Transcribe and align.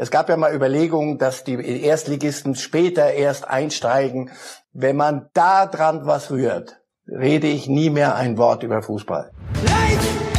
Es 0.00 0.10
gab 0.10 0.30
ja 0.30 0.38
mal 0.38 0.54
Überlegungen, 0.54 1.18
dass 1.18 1.44
die 1.44 1.84
Erstligisten 1.84 2.54
später 2.54 3.12
erst 3.12 3.46
einsteigen. 3.46 4.30
Wenn 4.72 4.96
man 4.96 5.28
da 5.34 5.66
dran 5.66 6.06
was 6.06 6.30
rührt, 6.30 6.80
rede 7.06 7.48
ich 7.48 7.68
nie 7.68 7.90
mehr 7.90 8.14
ein 8.14 8.38
Wort 8.38 8.62
über 8.62 8.80
Fußball. 8.80 9.30
Leid! 9.62 10.29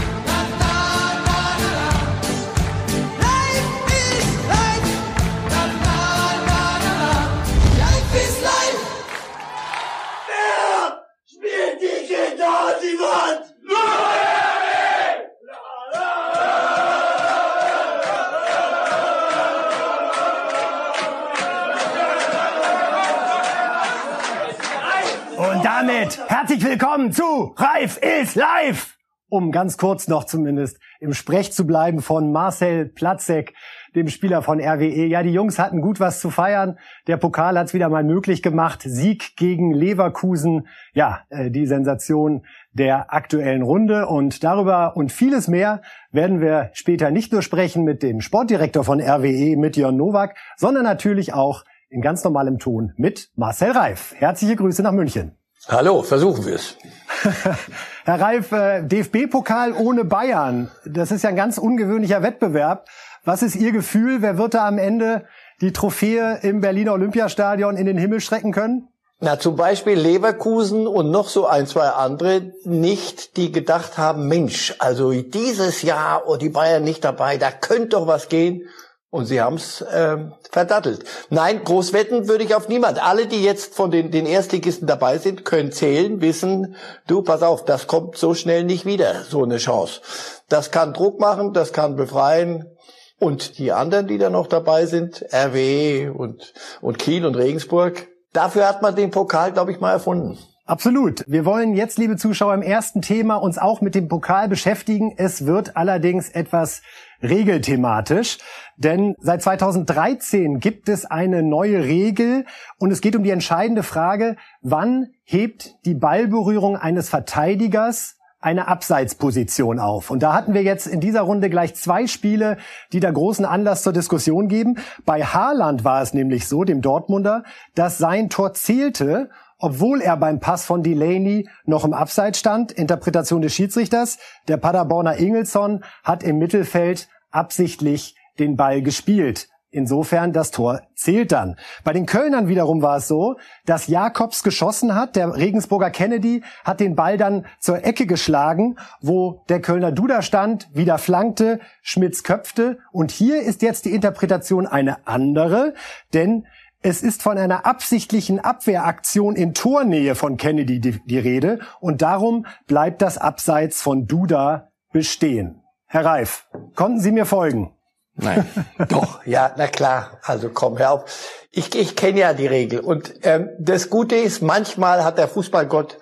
Herzlich 26.31 26.63
willkommen 26.63 27.11
zu 27.11 27.53
Reif 27.57 27.97
ist 27.97 28.35
live! 28.35 28.95
Um 29.27 29.51
ganz 29.51 29.77
kurz 29.77 30.07
noch 30.07 30.23
zumindest 30.23 30.79
im 31.01 31.13
Sprech 31.13 31.51
zu 31.51 31.67
bleiben 31.67 32.01
von 32.01 32.31
Marcel 32.31 32.85
Platzek, 32.85 33.53
dem 33.95 34.07
Spieler 34.07 34.41
von 34.41 34.61
RWE. 34.61 35.07
Ja, 35.07 35.23
die 35.23 35.33
Jungs 35.33 35.59
hatten 35.59 35.81
gut 35.81 35.99
was 35.99 36.21
zu 36.21 36.29
feiern. 36.29 36.79
Der 37.07 37.17
Pokal 37.17 37.59
hat 37.59 37.67
es 37.67 37.73
wieder 37.73 37.89
mal 37.89 38.05
möglich 38.05 38.41
gemacht. 38.41 38.81
Sieg 38.85 39.35
gegen 39.35 39.73
Leverkusen. 39.73 40.67
Ja, 40.93 41.19
äh, 41.29 41.51
die 41.51 41.65
Sensation 41.65 42.45
der 42.71 43.13
aktuellen 43.13 43.61
Runde. 43.61 44.07
Und 44.07 44.45
darüber 44.45 44.95
und 44.95 45.11
vieles 45.11 45.49
mehr 45.49 45.81
werden 46.11 46.39
wir 46.39 46.69
später 46.71 47.11
nicht 47.11 47.33
nur 47.33 47.41
sprechen 47.41 47.83
mit 47.83 48.03
dem 48.03 48.21
Sportdirektor 48.21 48.85
von 48.85 49.01
RWE, 49.01 49.57
mit 49.57 49.75
Jörn 49.75 49.97
Nowak, 49.97 50.37
sondern 50.55 50.85
natürlich 50.85 51.33
auch 51.33 51.65
in 51.89 52.01
ganz 52.01 52.23
normalem 52.23 52.57
Ton 52.57 52.93
mit 52.95 53.31
Marcel 53.35 53.71
Reif. 53.71 54.15
Herzliche 54.17 54.55
Grüße 54.55 54.81
nach 54.81 54.93
München. 54.93 55.37
Hallo, 55.67 56.01
versuchen 56.01 56.45
wir 56.47 56.55
es. 56.55 56.75
Herr 58.03 58.19
Reif, 58.19 58.51
äh, 58.51 58.81
DFB-Pokal 58.81 59.73
ohne 59.73 60.05
Bayern, 60.05 60.71
das 60.85 61.11
ist 61.11 61.23
ja 61.23 61.29
ein 61.29 61.35
ganz 61.35 61.59
ungewöhnlicher 61.59 62.23
Wettbewerb. 62.23 62.87
Was 63.25 63.43
ist 63.43 63.55
Ihr 63.55 63.71
Gefühl? 63.71 64.23
Wer 64.23 64.39
wird 64.39 64.55
da 64.55 64.67
am 64.67 64.79
Ende 64.79 65.25
die 65.61 65.71
Trophäe 65.71 66.39
im 66.41 66.61
Berliner 66.61 66.93
Olympiastadion 66.93 67.77
in 67.77 67.85
den 67.85 67.99
Himmel 67.99 68.21
strecken 68.21 68.51
können? 68.51 68.87
Na, 69.19 69.37
zum 69.37 69.55
Beispiel 69.55 69.99
Leverkusen 69.99 70.87
und 70.87 71.11
noch 71.11 71.29
so 71.29 71.45
ein, 71.45 71.67
zwei 71.67 71.89
andere 71.89 72.53
nicht, 72.63 73.37
die 73.37 73.51
gedacht 73.51 73.99
haben, 73.99 74.27
Mensch, 74.27 74.73
also 74.79 75.11
dieses 75.11 75.83
Jahr, 75.83 76.23
oh, 76.25 76.37
die 76.37 76.49
Bayern 76.49 76.83
nicht 76.83 77.03
dabei, 77.03 77.37
da 77.37 77.51
könnte 77.51 77.89
doch 77.89 78.07
was 78.07 78.29
gehen. 78.29 78.67
Und 79.11 79.25
sie 79.25 79.41
haben 79.41 79.57
es 79.57 79.81
äh, 79.81 80.17
verdattelt. 80.49 81.03
Nein, 81.29 81.65
Großwetten 81.65 82.29
würde 82.29 82.45
ich 82.45 82.55
auf 82.55 82.69
niemand. 82.69 83.03
Alle, 83.03 83.27
die 83.27 83.43
jetzt 83.43 83.75
von 83.75 83.91
den, 83.91 84.09
den 84.09 84.25
Erstligisten 84.25 84.87
dabei 84.87 85.17
sind, 85.17 85.43
können 85.43 85.73
zählen, 85.73 86.21
wissen, 86.21 86.77
du, 87.07 87.21
pass 87.21 87.43
auf, 87.43 87.65
das 87.65 87.87
kommt 87.87 88.15
so 88.15 88.33
schnell 88.33 88.63
nicht 88.63 88.85
wieder, 88.85 89.23
so 89.23 89.43
eine 89.43 89.57
Chance. 89.57 89.99
Das 90.47 90.71
kann 90.71 90.93
Druck 90.93 91.19
machen, 91.19 91.51
das 91.51 91.73
kann 91.73 91.97
befreien. 91.97 92.71
Und 93.19 93.57
die 93.57 93.73
anderen, 93.73 94.07
die 94.07 94.17
da 94.17 94.29
noch 94.29 94.47
dabei 94.47 94.85
sind, 94.85 95.25
RW 95.33 96.07
und, 96.07 96.53
und 96.79 96.97
Kiel 96.97 97.25
und 97.25 97.35
Regensburg, 97.35 98.07
dafür 98.31 98.65
hat 98.65 98.81
man 98.81 98.95
den 98.95 99.11
Pokal, 99.11 99.51
glaube 99.51 99.73
ich, 99.73 99.81
mal 99.81 99.91
erfunden. 99.91 100.39
Absolut. 100.71 101.25
Wir 101.27 101.43
wollen 101.43 101.73
jetzt, 101.73 101.97
liebe 101.97 102.15
Zuschauer, 102.15 102.53
im 102.53 102.61
ersten 102.61 103.01
Thema 103.01 103.35
uns 103.35 103.57
auch 103.57 103.81
mit 103.81 103.93
dem 103.93 104.07
Pokal 104.07 104.47
beschäftigen. 104.47 105.13
Es 105.17 105.45
wird 105.45 105.75
allerdings 105.75 106.29
etwas 106.29 106.81
regelthematisch, 107.21 108.37
denn 108.77 109.15
seit 109.19 109.41
2013 109.41 110.61
gibt 110.61 110.87
es 110.87 111.03
eine 111.03 111.43
neue 111.43 111.83
Regel 111.83 112.45
und 112.79 112.89
es 112.89 113.01
geht 113.01 113.17
um 113.17 113.23
die 113.23 113.31
entscheidende 113.31 113.83
Frage, 113.83 114.37
wann 114.61 115.09
hebt 115.25 115.75
die 115.83 115.93
Ballberührung 115.93 116.77
eines 116.77 117.09
Verteidigers 117.09 118.15
eine 118.39 118.69
Abseitsposition 118.69 119.77
auf. 119.77 120.09
Und 120.09 120.23
da 120.23 120.33
hatten 120.33 120.53
wir 120.53 120.63
jetzt 120.63 120.87
in 120.87 121.01
dieser 121.01 121.21
Runde 121.23 121.49
gleich 121.49 121.75
zwei 121.75 122.07
Spiele, 122.07 122.55
die 122.93 123.01
da 123.01 123.11
großen 123.11 123.43
Anlass 123.43 123.83
zur 123.83 123.91
Diskussion 123.91 124.47
geben. 124.47 124.77
Bei 125.05 125.21
Haaland 125.25 125.83
war 125.83 126.01
es 126.01 126.13
nämlich 126.13 126.47
so, 126.47 126.63
dem 126.63 126.81
Dortmunder, 126.81 127.43
dass 127.75 127.97
sein 127.97 128.29
Tor 128.29 128.53
zählte 128.53 129.29
obwohl 129.61 130.01
er 130.01 130.17
beim 130.17 130.39
Pass 130.39 130.65
von 130.65 130.83
Delaney 130.83 131.47
noch 131.65 131.85
im 131.85 131.93
Abseits 131.93 132.39
stand. 132.39 132.71
Interpretation 132.71 133.41
des 133.41 133.53
Schiedsrichters. 133.53 134.17
Der 134.47 134.57
Paderborner 134.57 135.17
Ingelsson 135.17 135.83
hat 136.03 136.23
im 136.23 136.37
Mittelfeld 136.37 137.07
absichtlich 137.29 138.15
den 138.39 138.57
Ball 138.57 138.81
gespielt. 138.81 139.47
Insofern, 139.73 140.33
das 140.33 140.51
Tor 140.51 140.81
zählt 140.95 141.31
dann. 141.31 141.55
Bei 141.85 141.93
den 141.93 142.05
Kölnern 142.05 142.49
wiederum 142.49 142.81
war 142.81 142.97
es 142.97 143.07
so, 143.07 143.37
dass 143.65 143.87
Jakobs 143.87 144.43
geschossen 144.43 144.95
hat. 144.95 145.15
Der 145.15 145.33
Regensburger 145.33 145.89
Kennedy 145.89 146.43
hat 146.65 146.81
den 146.81 146.97
Ball 146.97 147.17
dann 147.17 147.45
zur 147.57 147.85
Ecke 147.85 148.05
geschlagen, 148.05 148.75
wo 148.99 149.45
der 149.47 149.61
Kölner 149.61 149.93
Duda 149.93 150.23
stand, 150.23 150.67
wieder 150.73 150.97
flankte, 150.97 151.61
Schmitz 151.81 152.23
köpfte. 152.23 152.79
Und 152.91 153.11
hier 153.11 153.43
ist 153.43 153.61
jetzt 153.61 153.85
die 153.85 153.93
Interpretation 153.93 154.67
eine 154.67 155.07
andere, 155.07 155.73
denn 156.13 156.47
es 156.81 157.03
ist 157.03 157.21
von 157.21 157.37
einer 157.37 157.65
absichtlichen 157.65 158.39
Abwehraktion 158.39 159.35
in 159.35 159.53
Tornähe 159.53 160.15
von 160.15 160.37
Kennedy 160.37 160.79
die, 160.79 160.99
die, 161.05 161.19
Rede 161.19 161.59
und 161.79 162.01
darum 162.01 162.45
bleibt 162.67 163.01
das 163.01 163.17
Abseits 163.17 163.81
von 163.81 164.07
Duda 164.07 164.71
bestehen. 164.91 165.63
Herr 165.85 166.05
Reif, 166.05 166.47
konnten 166.75 166.99
Sie 166.99 167.11
mir 167.11 167.25
folgen? 167.25 167.75
Nein, 168.15 168.45
doch, 168.89 169.25
ja, 169.25 169.53
na 169.57 169.67
klar. 169.67 170.19
Also 170.23 170.49
komm, 170.49 170.77
hör 170.77 170.91
auf. 170.91 171.45
Ich, 171.51 171.75
ich 171.75 171.95
kenne 171.95 172.19
ja 172.19 172.33
die 172.33 172.47
Regel 172.47 172.79
und 172.79 173.13
ähm, 173.23 173.49
das 173.59 173.89
Gute 173.89 174.15
ist, 174.15 174.41
manchmal 174.41 175.03
hat 175.03 175.17
der 175.17 175.27
Fußballgott 175.27 175.97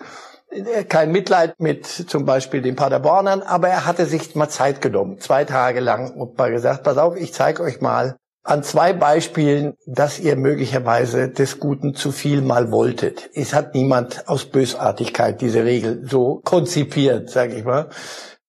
äh, 0.49 0.83
kein 0.85 1.11
Mitleid 1.11 1.59
mit 1.59 1.85
zum 1.85 2.25
Beispiel 2.25 2.61
den 2.61 2.75
Paderbornern, 2.75 3.41
aber 3.41 3.69
er 3.69 3.85
hatte 3.85 4.05
sich 4.05 4.35
mal 4.35 4.49
Zeit 4.49 4.81
genommen, 4.81 5.19
zwei 5.19 5.45
Tage 5.45 5.81
lang 5.81 6.11
und 6.11 6.37
mal 6.37 6.51
gesagt, 6.51 6.83
pass 6.83 6.97
auf, 6.97 7.15
ich 7.15 7.33
zeige 7.33 7.63
euch 7.63 7.81
mal, 7.81 8.17
an 8.43 8.63
zwei 8.63 8.93
Beispielen, 8.93 9.75
dass 9.85 10.19
ihr 10.19 10.35
möglicherweise 10.35 11.29
des 11.29 11.59
Guten 11.59 11.93
zu 11.93 12.11
viel 12.11 12.41
mal 12.41 12.71
wolltet. 12.71 13.29
Es 13.33 13.53
hat 13.53 13.75
niemand 13.75 14.27
aus 14.27 14.45
Bösartigkeit 14.45 15.41
diese 15.41 15.65
Regel 15.65 16.01
so 16.05 16.41
konzipiert, 16.43 17.29
sage 17.29 17.55
ich 17.55 17.65
mal. 17.65 17.89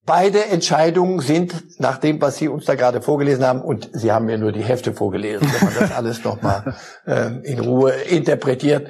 Beide 0.07 0.47
Entscheidungen 0.47 1.21
sind 1.21 1.79
nach 1.79 1.99
dem, 1.99 2.21
was 2.21 2.39
Sie 2.39 2.49
uns 2.49 2.65
da 2.65 2.75
gerade 2.75 3.03
vorgelesen 3.03 3.45
haben, 3.45 3.61
und 3.61 3.91
Sie 3.93 4.11
haben 4.11 4.25
mir 4.25 4.39
nur 4.39 4.51
die 4.51 4.65
Hälfte 4.65 4.93
vorgelesen, 4.93 5.47
wenn 5.53 5.69
man 5.69 5.79
das 5.79 5.93
alles 5.93 6.25
nochmal 6.25 6.75
äh, 7.07 7.29
in 7.45 7.61
Ruhe 7.61 7.93
interpretiert, 7.93 8.89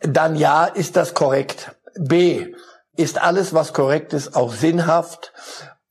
dann 0.00 0.34
ja, 0.34 0.64
ist 0.64 0.96
das 0.96 1.14
korrekt. 1.14 1.76
B, 1.98 2.46
ist 2.96 3.20
alles, 3.20 3.54
was 3.54 3.72
korrekt 3.72 4.12
ist, 4.12 4.34
auch 4.34 4.52
sinnhaft 4.52 5.32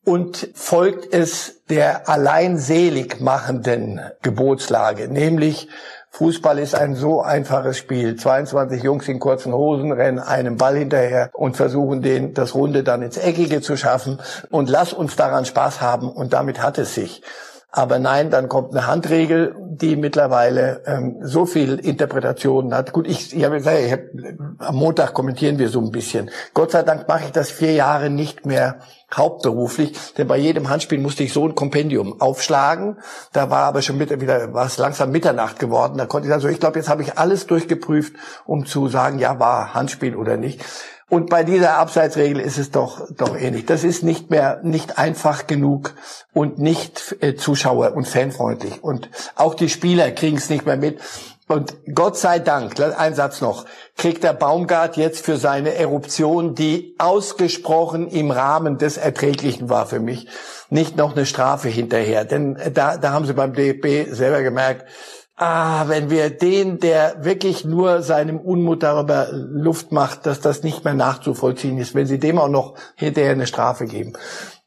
und 0.05 0.49
folgt 0.53 1.13
es 1.13 1.61
der 1.69 2.09
allein 2.09 2.57
selig 2.57 3.19
machenden 3.19 4.01
Gebotslage, 4.21 5.07
nämlich 5.07 5.67
Fußball 6.11 6.57
ist 6.59 6.75
ein 6.75 6.95
so 6.95 7.21
einfaches 7.21 7.77
Spiel. 7.77 8.15
22 8.15 8.83
Jungs 8.83 9.07
in 9.07 9.19
kurzen 9.19 9.53
Hosen 9.53 9.91
rennen 9.91 10.19
einem 10.19 10.57
Ball 10.57 10.75
hinterher 10.75 11.29
und 11.33 11.55
versuchen 11.55 12.01
den, 12.01 12.33
das 12.33 12.55
Runde 12.55 12.83
dann 12.83 13.03
ins 13.03 13.17
Eckige 13.17 13.61
zu 13.61 13.77
schaffen. 13.77 14.19
Und 14.49 14.69
lass 14.69 14.91
uns 14.91 15.15
daran 15.15 15.45
Spaß 15.45 15.81
haben. 15.81 16.09
Und 16.09 16.33
damit 16.33 16.61
hat 16.61 16.77
es 16.77 16.95
sich. 16.95 17.21
Aber 17.71 17.99
nein, 17.99 18.31
dann 18.31 18.49
kommt 18.49 18.71
eine 18.71 18.87
Handregel, 18.87 19.55
die 19.59 19.95
mittlerweile 19.95 20.81
ähm, 20.87 21.17
so 21.21 21.45
viel 21.45 21.75
Interpretationen 21.75 22.73
hat. 22.73 22.93
Gut, 22.93 23.07
ich, 23.07 23.35
ich 23.35 23.43
habe 23.45 23.57
gesagt, 23.57 23.77
ich 23.79 23.91
hab, 23.91 23.99
am 24.57 24.75
Montag 24.75 25.13
kommentieren 25.13 25.59
wir 25.59 25.69
so 25.69 25.79
ein 25.79 25.91
bisschen. 25.91 26.31
Gott 26.55 26.71
sei 26.71 26.81
Dank 26.81 27.07
mache 27.07 27.25
ich 27.25 27.31
das 27.31 27.51
vier 27.51 27.73
Jahre 27.73 28.09
nicht 28.09 28.47
mehr 28.47 28.79
hauptberuflich, 29.15 30.15
denn 30.15 30.27
bei 30.27 30.37
jedem 30.37 30.69
Handspiel 30.69 30.99
musste 30.99 31.23
ich 31.23 31.31
so 31.31 31.47
ein 31.47 31.53
Kompendium 31.53 32.19
aufschlagen. 32.19 32.97
Da 33.33 33.51
war 33.51 33.65
aber 33.65 33.83
schon 33.83 33.99
mit, 33.99 34.19
wieder, 34.19 34.51
war 34.53 34.65
es 34.65 34.79
langsam 34.79 35.11
Mitternacht 35.11 35.59
geworden. 35.59 35.99
Da 35.99 36.07
konnte 36.07 36.27
ich 36.27 36.29
sagen, 36.29 36.41
so, 36.41 36.47
ich 36.47 36.59
glaube, 36.59 36.79
jetzt 36.79 36.89
habe 36.89 37.03
ich 37.03 37.19
alles 37.19 37.45
durchgeprüft, 37.45 38.13
um 38.45 38.65
zu 38.65 38.87
sagen, 38.87 39.19
ja, 39.19 39.39
war 39.39 39.75
Handspiel 39.75 40.15
oder 40.15 40.37
nicht. 40.37 40.65
Und 41.09 41.29
bei 41.29 41.43
dieser 41.43 41.77
Abseitsregel 41.77 42.39
ist 42.39 42.59
es 42.59 42.69
doch, 42.69 43.07
doch 43.09 43.35
ähnlich. 43.35 43.65
Das 43.65 43.83
ist 43.83 44.03
nicht 44.03 44.29
mehr, 44.29 44.59
nicht 44.63 44.99
einfach 44.99 45.47
genug 45.47 45.95
und 46.33 46.59
nicht 46.59 47.15
äh, 47.21 47.35
Zuschauer- 47.35 47.95
und 47.95 48.07
fanfreundlich. 48.07 48.83
Und 48.83 49.09
auch 49.35 49.55
die 49.55 49.69
Spieler 49.69 50.11
kriegen 50.11 50.37
es 50.37 50.49
nicht 50.49 50.67
mehr 50.67 50.77
mit. 50.77 50.99
Und 51.47 51.75
Gott 51.95 52.15
sei 52.15 52.37
Dank, 52.37 52.79
ein 52.79 53.15
Satz 53.15 53.41
noch, 53.41 53.65
kriegt 53.97 54.23
der 54.23 54.33
Baumgart 54.33 54.97
jetzt 54.97 55.25
für 55.25 55.37
seine 55.37 55.73
Eruption, 55.73 56.53
die 56.53 56.93
ausgesprochen 56.99 58.07
im 58.07 58.29
Rahmen 58.29 58.77
des 58.77 58.97
Erträglichen 58.97 59.67
war 59.67 59.87
für 59.87 59.99
mich, 59.99 60.27
nicht 60.69 60.95
noch 60.95 61.15
eine 61.15 61.25
Strafe 61.25 61.67
hinterher. 61.67 62.23
Denn 62.23 62.55
da, 62.75 62.97
da 62.97 63.13
haben 63.13 63.25
sie 63.25 63.33
beim 63.33 63.53
DFB 63.53 64.13
selber 64.13 64.43
gemerkt, 64.43 64.85
ah, 65.39 65.87
wenn 65.87 66.09
wir 66.09 66.29
den, 66.29 66.79
der 66.79 67.23
wirklich 67.23 67.65
nur 67.65 68.01
seinem 68.01 68.39
Unmut 68.39 68.83
darüber 68.83 69.27
Luft 69.31 69.91
macht, 69.91 70.25
dass 70.25 70.41
das 70.41 70.63
nicht 70.63 70.83
mehr 70.85 70.93
nachzuvollziehen 70.93 71.77
ist, 71.77 71.95
wenn 71.95 72.05
sie 72.05 72.19
dem 72.19 72.37
auch 72.37 72.49
noch 72.49 72.75
hinterher 72.95 73.31
eine 73.31 73.47
Strafe 73.47 73.85
geben. 73.85 74.13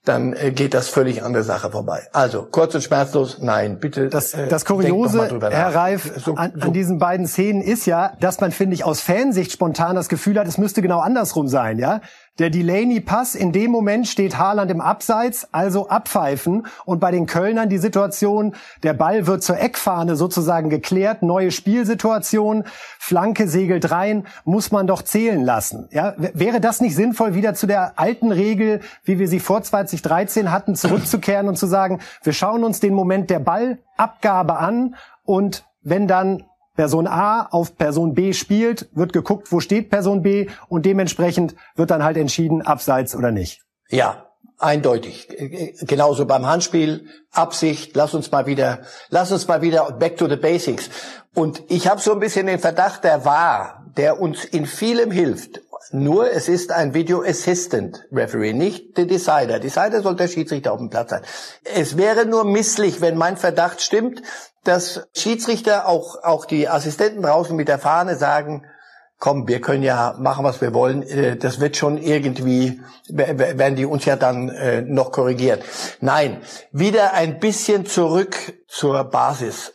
dann 0.05 0.33
äh, 0.33 0.51
geht 0.51 0.75
das 0.75 0.89
völlig 0.89 1.23
an 1.23 1.33
der 1.33 1.45
Sache 1.45 1.71
vorbei. 1.71 2.09
Also 2.13 2.43
kurz 2.51 2.75
und 2.75 2.83
schmerzlos, 2.83 3.39
nein, 3.41 3.79
bitte. 3.79 4.09
Das, 4.09 4.35
äh, 4.35 4.49
das 4.49 4.65
Kuriose, 4.65 5.39
Herr 5.51 5.75
Reif, 5.75 6.11
so, 6.17 6.35
an, 6.35 6.53
so. 6.57 6.67
an 6.67 6.73
diesen 6.73 6.99
beiden 6.99 7.27
Szenen 7.27 7.63
ist 7.63 7.87
ja, 7.87 8.13
dass 8.21 8.41
man, 8.41 8.51
finde 8.51 8.75
ich, 8.75 8.85
aus 8.85 9.01
Fansicht 9.01 9.53
spontan 9.53 9.95
das 9.95 10.09
Gefühl 10.09 10.39
hat, 10.41 10.49
es 10.49 10.59
müsste 10.59 10.83
genau 10.83 10.99
andersrum 10.99 11.47
sein, 11.47 11.79
ja. 11.79 12.01
Der 12.39 12.49
Delaney-Pass, 12.49 13.35
in 13.35 13.53
dem 13.53 13.71
Moment 13.71 14.09
steht 14.09 14.39
Haaland 14.39 14.71
im 14.71 14.81
Abseits, 14.81 15.49
also 15.53 15.89
abpfeifen. 15.89 16.67
Und 16.87 16.99
bei 16.99 17.11
den 17.11 17.27
Kölnern 17.27 17.69
die 17.69 17.77
Situation, 17.77 18.55
der 18.83 18.95
Ball 18.95 19.27
wird 19.27 19.43
zur 19.43 19.61
Eckfahne 19.61 20.17
sozusagen 20.17 20.71
geklärt, 20.71 21.23
neue 21.23 21.51
Spielsituation, 21.51 22.65
Flanke 22.99 23.49
segelt 23.49 23.91
rein, 23.91 24.27
muss 24.45 24.73
man 24.73 24.87
doch 24.87 25.03
zählen 25.03 25.45
lassen. 25.45 25.89
Ja, 25.91 26.15
wäre 26.17 26.61
das 26.61 26.81
nicht 26.81 26.97
sinnvoll, 26.97 27.35
wieder 27.35 27.53
zu 27.53 27.67
der 27.67 27.99
alten 27.99 28.33
Regel, 28.33 28.81
wie 29.05 29.19
wir 29.19 29.29
sie 29.29 29.41
vor 29.41 29.63
2013 29.63 30.51
hatten, 30.51 30.75
zurückzukehren 30.75 31.49
und 31.49 31.57
zu 31.57 31.67
sagen, 31.67 32.01
wir 32.23 32.33
schauen 32.33 32.65
uns 32.65 32.81
den 32.81 32.95
Moment 32.95 33.29
der 33.29 33.41
Ballabgabe 33.41 34.57
an 34.57 34.95
und 35.25 35.65
wenn 35.83 36.09
dann 36.09 36.45
Person 36.75 37.07
A 37.07 37.47
auf 37.51 37.77
Person 37.77 38.15
B 38.15 38.33
spielt, 38.33 38.89
wird 38.93 39.13
geguckt, 39.13 39.53
wo 39.53 39.61
steht 39.61 39.91
Person 39.91 40.23
B 40.23 40.49
und 40.69 40.87
dementsprechend 40.87 41.55
wird 41.77 41.91
dann 41.91 42.03
halt 42.03 42.17
entschieden, 42.17 42.63
abseits 42.63 43.15
oder 43.15 43.31
nicht. 43.31 43.63
Ja, 43.89 44.29
eindeutig. 44.59 45.29
Genauso 45.83 46.27
beim 46.27 46.47
Handspiel, 46.47 47.07
Absicht, 47.31 47.95
lass 47.95 48.15
uns 48.15 48.31
mal 48.31 48.47
wieder, 48.47 48.81
lass 49.11 49.33
uns 49.33 49.47
mal 49.49 49.63
wieder 49.63 49.91
back 49.93 50.17
to 50.17 50.29
the 50.29 50.37
basics. 50.37 50.89
Und 51.35 51.63
ich 51.69 51.89
habe 51.89 52.01
so 52.01 52.13
ein 52.13 52.21
bisschen 52.21 52.47
den 52.47 52.59
Verdacht, 52.59 53.05
der 53.05 53.25
war, 53.25 53.87
der 53.97 54.21
uns 54.21 54.45
in 54.45 54.67
vielem 54.67 55.11
hilft. 55.11 55.62
Nur 55.91 56.31
es 56.31 56.49
ist 56.49 56.73
ein 56.73 56.95
Video 56.95 57.23
Assistant 57.23 58.07
Referee, 58.13 58.53
nicht 58.53 58.97
der 58.97 59.07
Decider. 59.07 59.59
Decider 59.59 60.03
soll 60.03 60.17
der 60.17 60.29
Schiedsrichter 60.29 60.73
auf 60.73 60.79
dem 60.79 60.91
Platz 60.91 61.11
sein. 61.11 61.23
Es 61.65 61.97
wäre 61.97 62.25
nur 62.25 62.45
misslich, 62.45 63.01
wenn 63.01 63.17
mein 63.17 63.37
Verdacht 63.37 63.81
stimmt, 63.83 64.23
dass 64.65 65.09
Schiedsrichter, 65.15 65.89
auch, 65.89 66.23
auch 66.23 66.45
die 66.45 66.69
Assistenten 66.69 67.23
draußen 67.23 67.57
mit 67.57 67.69
der 67.69 67.79
Fahne 67.79 68.17
sagen, 68.17 68.65
komm, 69.19 69.47
wir 69.47 69.61
können 69.61 69.83
ja 69.83 70.17
machen, 70.19 70.45
was 70.45 70.61
wir 70.61 70.75
wollen. 70.75 71.03
Äh, 71.03 71.37
das 71.37 71.61
wird 71.61 71.77
schon 71.77 71.99
irgendwie, 71.99 72.81
werden 73.09 73.77
die 73.77 73.87
uns 73.87 74.05
ja 74.05 74.17
dann 74.17 74.49
äh, 74.49 74.83
noch 74.83 75.13
korrigiert. 75.13 75.63
Nein, 76.01 76.43
wieder 76.73 77.13
ein 77.13 77.39
bisschen 77.39 77.87
zurück 77.87 78.37
zur 78.67 79.05
Basis. 79.05 79.73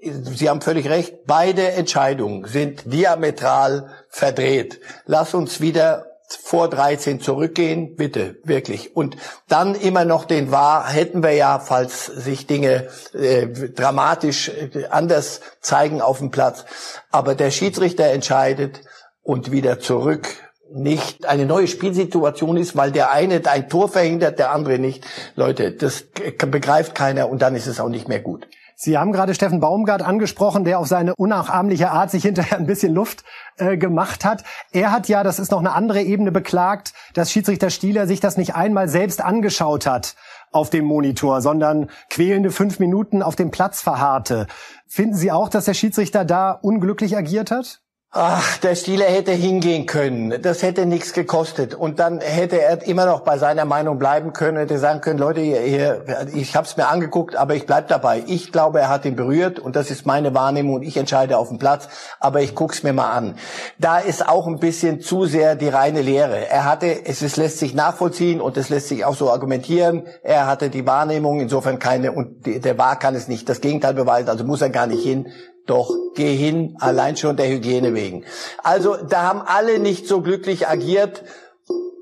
Sie 0.00 0.48
haben 0.48 0.60
völlig 0.60 0.88
recht, 0.88 1.26
beide 1.26 1.72
Entscheidungen 1.72 2.44
sind 2.46 2.92
diametral 2.92 3.90
verdreht. 4.08 4.80
Lass 5.06 5.34
uns 5.34 5.60
wieder 5.60 6.06
vor 6.28 6.68
13 6.68 7.20
zurückgehen, 7.20 7.96
bitte, 7.96 8.36
wirklich. 8.44 8.94
Und 8.94 9.16
dann 9.48 9.74
immer 9.74 10.04
noch 10.04 10.24
den 10.24 10.50
Wahr 10.50 10.88
hätten 10.88 11.22
wir 11.22 11.32
ja, 11.32 11.58
falls 11.58 12.06
sich 12.06 12.46
Dinge 12.46 12.88
äh, 13.14 13.46
dramatisch 13.46 14.48
äh, 14.50 14.86
anders 14.90 15.40
zeigen 15.60 16.02
auf 16.02 16.18
dem 16.18 16.30
Platz. 16.30 16.64
Aber 17.10 17.34
der 17.34 17.50
Schiedsrichter 17.50 18.04
entscheidet 18.04 18.82
und 19.22 19.50
wieder 19.50 19.80
zurück 19.80 20.28
nicht 20.70 21.26
eine 21.26 21.46
neue 21.46 21.66
Spielsituation 21.66 22.58
ist, 22.58 22.76
weil 22.76 22.92
der 22.92 23.10
eine 23.10 23.40
ein 23.46 23.68
Tor 23.70 23.88
verhindert, 23.88 24.38
der 24.38 24.50
andere 24.50 24.78
nicht. 24.78 25.04
Leute, 25.34 25.72
das 25.72 26.04
begreift 26.50 26.94
keiner 26.94 27.30
und 27.30 27.40
dann 27.40 27.54
ist 27.54 27.66
es 27.66 27.80
auch 27.80 27.88
nicht 27.88 28.08
mehr 28.08 28.20
gut. 28.20 28.46
Sie 28.80 28.96
haben 28.96 29.10
gerade 29.10 29.34
Steffen 29.34 29.58
Baumgart 29.58 30.02
angesprochen, 30.02 30.62
der 30.62 30.78
auf 30.78 30.86
seine 30.86 31.16
unnachahmliche 31.16 31.90
Art 31.90 32.12
sich 32.12 32.22
hinterher 32.22 32.58
ein 32.58 32.66
bisschen 32.66 32.94
Luft 32.94 33.24
äh, 33.56 33.76
gemacht 33.76 34.24
hat. 34.24 34.44
Er 34.70 34.92
hat 34.92 35.08
ja, 35.08 35.24
das 35.24 35.40
ist 35.40 35.50
noch 35.50 35.58
eine 35.58 35.72
andere 35.72 36.00
Ebene, 36.00 36.30
beklagt, 36.30 36.92
dass 37.12 37.32
Schiedsrichter 37.32 37.70
Stieler 37.70 38.06
sich 38.06 38.20
das 38.20 38.36
nicht 38.36 38.54
einmal 38.54 38.88
selbst 38.88 39.20
angeschaut 39.20 39.84
hat 39.84 40.14
auf 40.52 40.70
dem 40.70 40.84
Monitor, 40.84 41.40
sondern 41.42 41.90
quälende 42.08 42.52
fünf 42.52 42.78
Minuten 42.78 43.20
auf 43.20 43.34
dem 43.34 43.50
Platz 43.50 43.82
verharrte. 43.82 44.46
Finden 44.86 45.16
Sie 45.16 45.32
auch, 45.32 45.48
dass 45.48 45.64
der 45.64 45.74
Schiedsrichter 45.74 46.24
da 46.24 46.52
unglücklich 46.52 47.16
agiert 47.16 47.50
hat? 47.50 47.80
Ach, 48.10 48.56
der 48.56 48.74
Stieler 48.74 49.04
hätte 49.04 49.32
hingehen 49.32 49.84
können. 49.84 50.40
Das 50.40 50.62
hätte 50.62 50.86
nichts 50.86 51.12
gekostet. 51.12 51.74
Und 51.74 51.98
dann 51.98 52.20
hätte 52.20 52.58
er 52.58 52.86
immer 52.86 53.04
noch 53.04 53.20
bei 53.20 53.36
seiner 53.36 53.66
Meinung 53.66 53.98
bleiben 53.98 54.32
können, 54.32 54.56
hätte 54.56 54.78
sagen 54.78 55.02
können, 55.02 55.18
Leute, 55.18 55.42
hier, 55.42 56.04
ich 56.34 56.56
habe 56.56 56.66
es 56.66 56.78
mir 56.78 56.88
angeguckt, 56.88 57.36
aber 57.36 57.54
ich 57.54 57.66
bleib 57.66 57.88
dabei. 57.88 58.24
Ich 58.26 58.50
glaube, 58.50 58.80
er 58.80 58.88
hat 58.88 59.04
ihn 59.04 59.14
berührt 59.14 59.58
und 59.58 59.76
das 59.76 59.90
ist 59.90 60.06
meine 60.06 60.34
Wahrnehmung 60.34 60.76
und 60.76 60.82
ich 60.84 60.96
entscheide 60.96 61.36
auf 61.36 61.48
dem 61.48 61.58
Platz, 61.58 61.86
aber 62.18 62.40
ich 62.40 62.54
guck's 62.54 62.82
mir 62.82 62.94
mal 62.94 63.10
an. 63.10 63.34
Da 63.78 63.98
ist 63.98 64.26
auch 64.26 64.46
ein 64.46 64.58
bisschen 64.58 65.02
zu 65.02 65.26
sehr 65.26 65.54
die 65.54 65.68
reine 65.68 66.00
Lehre. 66.00 66.48
Er 66.48 66.64
hatte, 66.64 67.04
es 67.04 67.20
ist, 67.20 67.36
lässt 67.36 67.58
sich 67.58 67.74
nachvollziehen 67.74 68.40
und 68.40 68.56
es 68.56 68.70
lässt 68.70 68.88
sich 68.88 69.04
auch 69.04 69.16
so 69.16 69.30
argumentieren. 69.30 70.06
Er 70.22 70.46
hatte 70.46 70.70
die 70.70 70.86
Wahrnehmung, 70.86 71.40
insofern 71.40 71.78
keine, 71.78 72.12
und 72.12 72.46
der 72.46 72.78
Wahr 72.78 72.98
kann 72.98 73.14
es 73.14 73.28
nicht 73.28 73.50
das 73.50 73.60
Gegenteil 73.60 73.92
beweisen, 73.92 74.30
also 74.30 74.44
muss 74.44 74.62
er 74.62 74.70
gar 74.70 74.86
nicht 74.86 75.02
hin. 75.02 75.26
Doch, 75.68 75.94
geh 76.14 76.34
hin, 76.34 76.76
allein 76.80 77.18
schon 77.18 77.36
der 77.36 77.48
Hygiene 77.50 77.94
wegen. 77.94 78.24
Also 78.62 78.96
da 78.96 79.22
haben 79.22 79.42
alle 79.42 79.78
nicht 79.78 80.08
so 80.08 80.22
glücklich 80.22 80.66
agiert. 80.66 81.22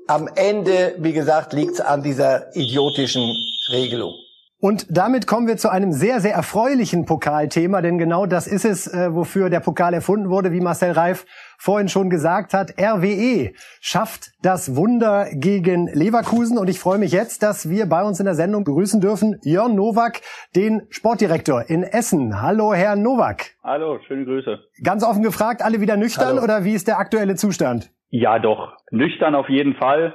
Am 0.07 0.29
Ende, 0.33 0.95
wie 0.99 1.11
gesagt, 1.11 1.51
liegt's 1.51 1.81
an 1.81 2.01
dieser 2.01 2.55
idiotischen 2.55 3.35
Regelung. 3.69 4.13
Und 4.59 4.87
damit 4.89 5.27
kommen 5.27 5.47
wir 5.47 5.57
zu 5.57 5.69
einem 5.69 5.91
sehr, 5.91 6.21
sehr 6.21 6.33
erfreulichen 6.33 7.05
Pokalthema, 7.05 7.81
denn 7.81 7.97
genau 7.97 8.25
das 8.25 8.47
ist 8.47 8.63
es, 8.63 8.87
äh, 8.87 9.13
wofür 9.13 9.49
der 9.49 9.59
Pokal 9.59 9.93
erfunden 9.93 10.29
wurde, 10.29 10.53
wie 10.53 10.61
Marcel 10.61 10.93
Reif 10.93 11.25
vorhin 11.57 11.89
schon 11.89 12.09
gesagt 12.09 12.53
hat. 12.53 12.71
RWE 12.79 13.51
schafft 13.81 14.31
das 14.41 14.75
Wunder 14.75 15.27
gegen 15.33 15.87
Leverkusen 15.87 16.57
und 16.57 16.69
ich 16.69 16.79
freue 16.79 16.99
mich 16.99 17.11
jetzt, 17.11 17.43
dass 17.43 17.69
wir 17.69 17.87
bei 17.87 18.03
uns 18.03 18.19
in 18.19 18.25
der 18.25 18.35
Sendung 18.35 18.63
begrüßen 18.63 19.01
dürfen 19.01 19.39
Jörn 19.43 19.75
Nowak, 19.75 20.21
den 20.55 20.83
Sportdirektor 20.89 21.63
in 21.67 21.83
Essen. 21.83 22.41
Hallo, 22.41 22.73
Herr 22.73 22.95
Nowak. 22.95 23.55
Hallo, 23.63 23.99
schöne 24.07 24.25
Grüße. 24.25 24.59
Ganz 24.83 25.03
offen 25.03 25.23
gefragt, 25.23 25.61
alle 25.61 25.81
wieder 25.81 25.97
nüchtern 25.97 26.35
Hallo. 26.35 26.43
oder 26.43 26.63
wie 26.63 26.73
ist 26.73 26.87
der 26.87 26.99
aktuelle 26.99 27.35
Zustand? 27.35 27.89
Ja, 28.09 28.39
doch. 28.39 28.73
Nüchtern 28.91 29.35
auf 29.35 29.49
jeden 29.49 29.75
Fall. 29.75 30.13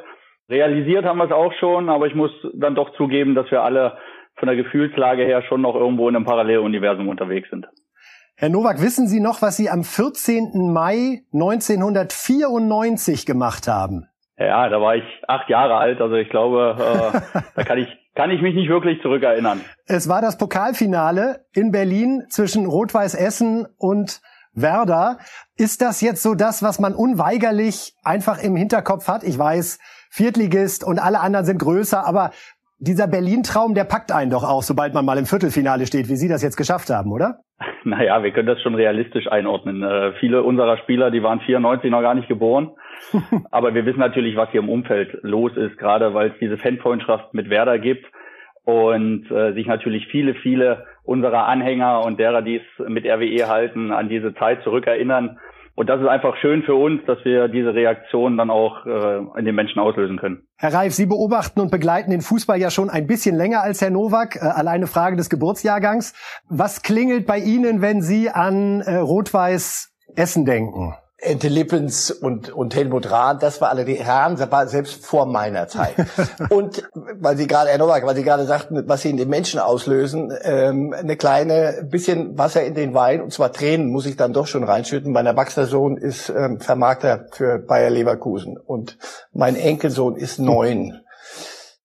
Realisiert 0.49 1.05
haben 1.05 1.19
wir 1.19 1.25
es 1.25 1.33
auch 1.33 1.53
schon, 1.61 1.89
aber 1.89 2.07
ich 2.07 2.15
muss 2.15 2.31
dann 2.55 2.75
doch 2.75 2.95
zugeben, 2.97 3.35
dass 3.35 3.51
wir 3.51 3.63
alle 3.63 3.99
von 4.37 4.47
der 4.49 4.57
Gefühlslage 4.57 5.25
her 5.25 5.43
schon 5.43 5.61
noch 5.61 5.75
irgendwo 5.75 6.09
in 6.09 6.17
einem 6.17 6.25
Paralleluniversum 6.25 7.09
unterwegs 7.09 7.49
sind. 7.51 7.67
Herr 8.37 8.49
Nowak, 8.49 8.81
wissen 8.81 9.07
Sie 9.07 9.21
noch, 9.21 9.43
was 9.43 9.57
Sie 9.57 9.71
am 9.71 9.85
14. 9.85 10.73
Mai 10.73 11.23
1994 11.33 13.27
gemacht 13.27 13.69
haben? 13.69 14.09
Ja, 14.39 14.69
da 14.69 14.81
war 14.81 14.97
ich 14.97 15.05
acht 15.29 15.49
Jahre 15.49 15.77
alt, 15.77 16.01
also 16.01 16.17
ich 16.17 16.29
glaube, 16.31 16.77
äh, 17.35 17.41
da 17.55 17.65
kann 17.65 17.79
ich 17.79 17.89
kann 18.15 18.31
ich 18.31 18.43
mich 18.43 18.55
nicht 18.55 18.69
wirklich 18.69 19.01
zurückerinnern. 19.01 19.63
Es 19.87 20.07
war 20.09 20.21
das 20.21 20.37
Pokalfinale 20.37 21.47
in 21.55 21.71
Berlin 21.71 22.27
zwischen 22.29 22.67
Rot-Weiß 22.67 23.15
Essen 23.15 23.67
und 23.79 24.21
Werder. 24.53 25.19
Ist 25.57 25.81
das 25.81 26.03
jetzt 26.03 26.23
so 26.23 26.35
das, 26.35 26.63
was 26.63 26.79
man 26.79 26.95
unweigerlich 26.95 27.95
einfach 28.05 28.43
im 28.43 28.55
Hinterkopf 28.55 29.09
hat? 29.09 29.25
Ich 29.25 29.39
weiß, 29.39 29.79
Viertligist 30.11 30.85
und 30.85 30.99
alle 30.99 31.21
anderen 31.21 31.47
sind 31.47 31.57
größer, 31.59 32.05
aber 32.05 32.33
dieser 32.83 33.07
Berlin-Traum, 33.07 33.75
der 33.75 33.85
packt 33.85 34.11
einen 34.11 34.31
doch 34.31 34.43
auch, 34.43 34.63
sobald 34.63 34.93
man 34.93 35.05
mal 35.05 35.17
im 35.17 35.27
Viertelfinale 35.27 35.87
steht, 35.87 36.09
wie 36.09 36.17
Sie 36.17 36.29
das 36.29 36.43
jetzt 36.43 36.57
geschafft 36.57 36.91
haben, 36.91 37.13
oder? 37.13 37.39
Naja, 37.85 38.23
wir 38.23 38.31
können 38.31 38.47
das 38.47 38.63
schon 38.63 38.77
realistisch 38.77 39.27
einordnen. 39.27 39.83
Äh, 39.83 40.13
viele 40.21 40.45
unserer 40.45 40.79
Spieler, 40.79 41.11
die 41.11 41.23
waren 41.23 41.41
94 41.41 41.91
noch 41.91 42.01
gar 42.01 42.15
nicht 42.15 42.29
geboren. 42.29 42.71
Aber 43.51 43.75
wir 43.75 43.85
wissen 43.87 43.99
natürlich, 43.99 44.37
was 44.37 44.51
hier 44.51 44.61
im 44.61 44.69
Umfeld 44.69 45.19
los 45.23 45.57
ist, 45.57 45.79
gerade 45.79 46.15
weil 46.15 46.29
es 46.31 46.39
diese 46.41 46.59
Fanfreundschaft 46.59 47.35
mit 47.35 47.51
Werder 47.51 47.81
gibt 47.81 48.07
und 48.65 49.29
äh, 49.33 49.53
sich 49.55 49.67
natürlich 49.67 50.07
viele, 50.09 50.35
viele 50.35 50.87
unserer 51.03 51.47
Anhänger 51.49 52.05
und 52.05 52.21
derer, 52.21 52.43
die 52.43 52.57
es 52.57 52.89
mit 52.89 53.05
RWE 53.05 53.49
halten, 53.49 53.91
an 53.91 54.09
diese 54.09 54.35
Zeit 54.35 54.63
zurückerinnern. 54.63 55.39
Und 55.75 55.89
das 55.89 56.01
ist 56.01 56.07
einfach 56.07 56.37
schön 56.37 56.63
für 56.65 56.75
uns, 56.75 57.01
dass 57.07 57.19
wir 57.25 57.49
diese 57.49 57.75
Reaktion 57.75 58.37
dann 58.37 58.51
auch 58.51 58.85
äh, 58.85 59.19
in 59.39 59.45
den 59.45 59.55
Menschen 59.55 59.79
auslösen 59.81 60.19
können. 60.19 60.43
Herr 60.59 60.75
Reif, 60.75 60.93
Sie 60.93 61.07
beobachten 61.07 61.61
und 61.61 61.71
begleiten 61.71 62.11
den 62.11 62.21
Fußball 62.21 62.59
ja 62.59 62.71
schon 62.71 62.91
ein 62.91 63.07
bisschen 63.07 63.37
länger 63.37 63.63
als 63.63 63.81
Herr 63.81 63.91
Nowak, 63.91 64.37
äh, 64.37 64.41
alleine 64.41 64.87
Frage 64.87 65.17
des 65.17 65.31
Geburtsjahrgangs. 65.31 66.15
Was 66.49 66.83
klingelt 66.83 67.27
bei 67.27 67.39
Ihnen, 67.39 67.81
wenn 67.81 68.03
Sie 68.03 68.29
an 68.29 68.83
äh, 68.83 68.97
Rot-Weiß 68.97 69.95
Essen 70.15 70.45
denken? 70.45 70.95
Ente 71.25 71.47
Lippens 71.47 72.11
und, 72.11 72.51
und 72.51 72.75
Helmut 72.75 73.09
Rahn, 73.09 73.39
das 73.39 73.61
war 73.61 73.71
alle 73.71 73.85
die 73.85 73.95
Herren, 73.95 74.37
selbst 74.67 75.07
vor 75.07 75.25
meiner 75.25 75.69
Zeit. 75.69 75.95
und 76.51 76.83
weil 76.95 77.37
Sie 77.37 77.47
gerade, 77.47 77.71
Herr 77.71 77.79
Nowak, 77.79 78.05
weil 78.05 78.17
Sie 78.17 78.25
gerade 78.25 78.45
sagten, 78.45 78.83
was 78.89 79.03
Sie 79.03 79.11
in 79.11 79.17
den 79.17 79.29
Menschen 79.29 79.61
auslösen, 79.61 80.33
ähm, 80.43 80.93
eine 80.93 81.17
kleine 81.17 81.87
bisschen 81.89 82.37
Wasser 82.39 82.65
in 82.65 82.75
den 82.75 82.93
Wein, 82.93 83.21
und 83.23 83.33
zwar 83.33 83.53
Tränen 83.53 83.93
muss 83.93 84.07
ich 84.07 84.17
dann 84.17 84.33
doch 84.33 84.49
schon 84.49 84.65
reinschütten. 84.65 85.13
Mein 85.13 85.27
erwachsener 85.27 85.67
Sohn 85.67 85.97
ist 85.97 86.29
ähm, 86.29 86.59
Vermarkter 86.59 87.27
für 87.31 87.61
Bayer 87.61 87.91
Leverkusen 87.91 88.59
und 88.59 88.99
mein 89.33 89.55
Enkelsohn 89.55 90.17
ist 90.17 90.41
neun. 90.41 91.03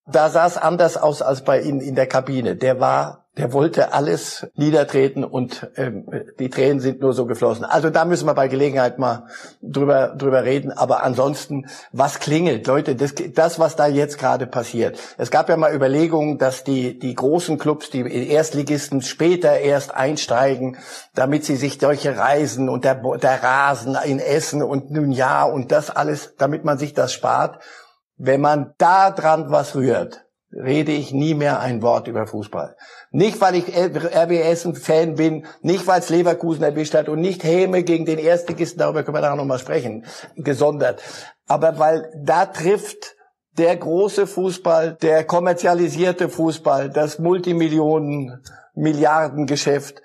Da 0.07 0.29
sah 0.29 0.47
es 0.47 0.57
anders 0.57 0.97
aus 0.97 1.21
als 1.21 1.43
bei 1.43 1.61
Ihnen 1.61 1.81
in 1.81 1.93
der 1.93 2.07
Kabine. 2.07 2.55
Der 2.55 2.79
war 2.79 3.26
der 3.37 3.53
wollte 3.53 3.93
alles 3.93 4.47
niedertreten 4.55 5.23
und 5.23 5.69
ähm, 5.75 6.07
die 6.39 6.49
Tränen 6.49 6.79
sind 6.79 7.01
nur 7.01 7.13
so 7.13 7.25
geflossen. 7.25 7.65
Also 7.65 7.89
da 7.91 8.03
müssen 8.05 8.25
wir 8.25 8.33
bei 8.33 8.47
Gelegenheit 8.47 8.97
mal 8.97 9.27
drüber 9.61 10.15
drüber 10.15 10.43
reden. 10.43 10.71
Aber 10.71 11.03
ansonsten, 11.03 11.67
was 11.91 12.19
klingelt, 12.19 12.65
Leute? 12.65 12.95
Das, 12.95 13.13
das 13.33 13.59
was 13.59 13.75
da 13.75 13.87
jetzt 13.87 14.17
gerade 14.17 14.47
passiert. 14.47 14.97
Es 15.17 15.29
gab 15.29 15.49
ja 15.49 15.57
mal 15.57 15.73
Überlegungen, 15.73 16.39
dass 16.39 16.63
die 16.63 16.97
die 16.97 17.13
großen 17.13 17.57
Clubs, 17.59 17.91
die 17.91 18.29
Erstligisten 18.31 19.01
später 19.01 19.57
erst 19.57 19.93
einsteigen, 19.93 20.77
damit 21.13 21.45
sie 21.45 21.55
sich 21.55 21.77
solche 21.79 22.17
Reisen 22.17 22.69
und 22.69 22.85
der 22.85 22.95
der 22.95 23.43
Rasen 23.43 23.97
in 24.03 24.19
Essen 24.19 24.63
und 24.63 24.89
nun 24.91 25.11
ja 25.11 25.43
und 25.43 25.71
das 25.71 25.89
alles, 25.89 26.33
damit 26.37 26.65
man 26.65 26.77
sich 26.77 26.93
das 26.93 27.13
spart. 27.13 27.61
Wenn 28.17 28.41
man 28.41 28.73
da 28.79 29.11
dran 29.11 29.51
was 29.51 29.75
rührt, 29.75 30.26
rede 30.57 30.91
ich 30.91 31.13
nie 31.13 31.35
mehr 31.35 31.59
ein 31.59 31.81
Wort 31.81 32.07
über 32.07 32.25
Fußball. 32.25 32.75
Nicht, 33.11 33.39
weil 33.39 33.55
ich 33.55 33.75
RWS 33.75 34.65
ein 34.65 34.75
Fan 34.75 35.15
bin, 35.15 35.45
nicht, 35.61 35.85
weil 35.87 35.99
es 35.99 36.09
Leverkusen 36.09 36.63
erwischt 36.63 36.95
hat 36.95 37.09
und 37.09 37.21
nicht 37.21 37.43
Häme 37.43 37.83
gegen 37.83 38.05
den 38.05 38.19
Erstligisten, 38.19 38.79
darüber 38.79 39.03
können 39.03 39.17
wir 39.17 39.21
nachher 39.21 39.35
nochmal 39.35 39.59
sprechen, 39.59 40.05
gesondert. 40.35 41.01
Aber 41.47 41.79
weil 41.79 42.11
da 42.15 42.45
trifft 42.47 43.15
der 43.57 43.75
große 43.75 44.27
Fußball, 44.27 44.97
der 45.01 45.23
kommerzialisierte 45.23 46.29
Fußball, 46.29 46.89
das 46.89 47.19
Multimillionen, 47.19 48.43
Milliardengeschäft 48.73 50.01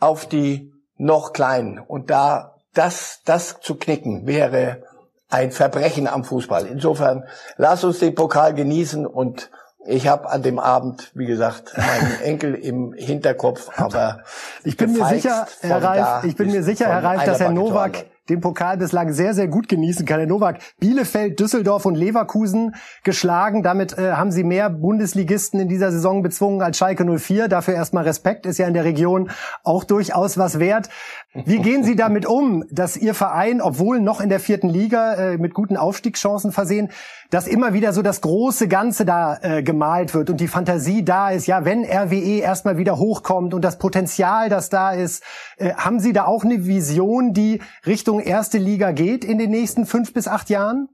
auf 0.00 0.26
die 0.26 0.72
noch 0.96 1.32
kleinen. 1.32 1.78
Und 1.78 2.10
da 2.10 2.56
das, 2.74 3.20
das 3.24 3.60
zu 3.60 3.76
knicken 3.76 4.26
wäre 4.26 4.82
ein 5.28 5.50
Verbrechen 5.50 6.06
am 6.06 6.24
Fußball. 6.24 6.66
Insofern, 6.66 7.24
lass 7.56 7.84
uns 7.84 7.98
den 7.98 8.14
Pokal 8.14 8.54
genießen 8.54 9.06
und 9.06 9.50
ich 9.86 10.08
habe 10.08 10.28
an 10.30 10.42
dem 10.42 10.58
Abend, 10.58 11.10
wie 11.14 11.26
gesagt, 11.26 11.72
meinen 11.76 12.20
Enkel 12.22 12.54
im 12.54 12.92
Hinterkopf, 12.92 13.70
aber 13.76 14.20
ich 14.64 14.76
bin 14.76 14.92
mir 14.92 15.06
sicher, 15.06 15.46
Herr 15.60 15.82
Reif, 15.82 16.24
ich 16.24 16.36
bin 16.36 16.50
mir 16.50 16.62
sicher, 16.62 16.86
Herr 16.86 17.04
Reif, 17.04 17.24
dass 17.24 17.40
Herr 17.40 17.52
Nowak 17.52 18.06
den 18.28 18.40
Pokal 18.40 18.76
bislang 18.76 19.12
sehr, 19.12 19.34
sehr 19.34 19.48
gut 19.48 19.68
genießen 19.68 20.04
kann. 20.04 20.18
Herr 20.18 20.26
Nowak, 20.26 20.58
Bielefeld, 20.80 21.38
Düsseldorf 21.38 21.86
und 21.86 21.94
Leverkusen 21.94 22.74
geschlagen. 23.04 23.62
Damit 23.62 23.96
äh, 23.96 24.12
haben 24.12 24.32
sie 24.32 24.44
mehr 24.44 24.70
Bundesligisten 24.70 25.60
in 25.60 25.68
dieser 25.68 25.92
Saison 25.92 26.22
bezwungen 26.22 26.62
als 26.62 26.76
Schalke 26.76 27.04
04. 27.04 27.48
Dafür 27.48 27.74
erstmal 27.74 28.04
Respekt, 28.04 28.46
ist 28.46 28.58
ja 28.58 28.66
in 28.66 28.74
der 28.74 28.84
Region 28.84 29.30
auch 29.62 29.84
durchaus 29.84 30.38
was 30.38 30.58
wert. 30.58 30.88
Wie 31.34 31.58
gehen 31.58 31.84
Sie 31.84 31.96
damit 31.96 32.26
um, 32.26 32.64
dass 32.70 32.96
Ihr 32.96 33.14
Verein, 33.14 33.60
obwohl 33.60 34.00
noch 34.00 34.20
in 34.20 34.28
der 34.28 34.40
vierten 34.40 34.68
Liga 34.68 35.14
äh, 35.14 35.38
mit 35.38 35.54
guten 35.54 35.76
Aufstiegschancen 35.76 36.50
versehen, 36.50 36.90
dass 37.30 37.48
immer 37.48 37.74
wieder 37.74 37.92
so 37.92 38.02
das 38.02 38.20
große 38.20 38.68
Ganze 38.68 39.04
da 39.04 39.36
äh, 39.42 39.62
gemalt 39.62 40.14
wird 40.14 40.30
und 40.30 40.40
die 40.40 40.48
Fantasie 40.48 41.04
da 41.04 41.30
ist, 41.30 41.46
ja, 41.46 41.64
wenn 41.64 41.84
RWE 41.84 42.40
erstmal 42.40 42.78
wieder 42.78 42.96
hochkommt 42.98 43.54
und 43.54 43.64
das 43.64 43.78
Potenzial, 43.78 44.48
das 44.48 44.70
da 44.70 44.92
ist, 44.92 45.24
äh, 45.58 45.74
haben 45.74 45.98
Sie 45.98 46.12
da 46.12 46.24
auch 46.24 46.44
eine 46.44 46.66
Vision, 46.66 47.32
die 47.32 47.60
Richtung 47.86 48.20
erste 48.20 48.58
Liga 48.58 48.92
geht 48.92 49.24
in 49.24 49.38
den 49.38 49.50
nächsten 49.50 49.86
fünf 49.86 50.12
bis 50.14 50.28
acht 50.28 50.50
Jahren? 50.50 50.88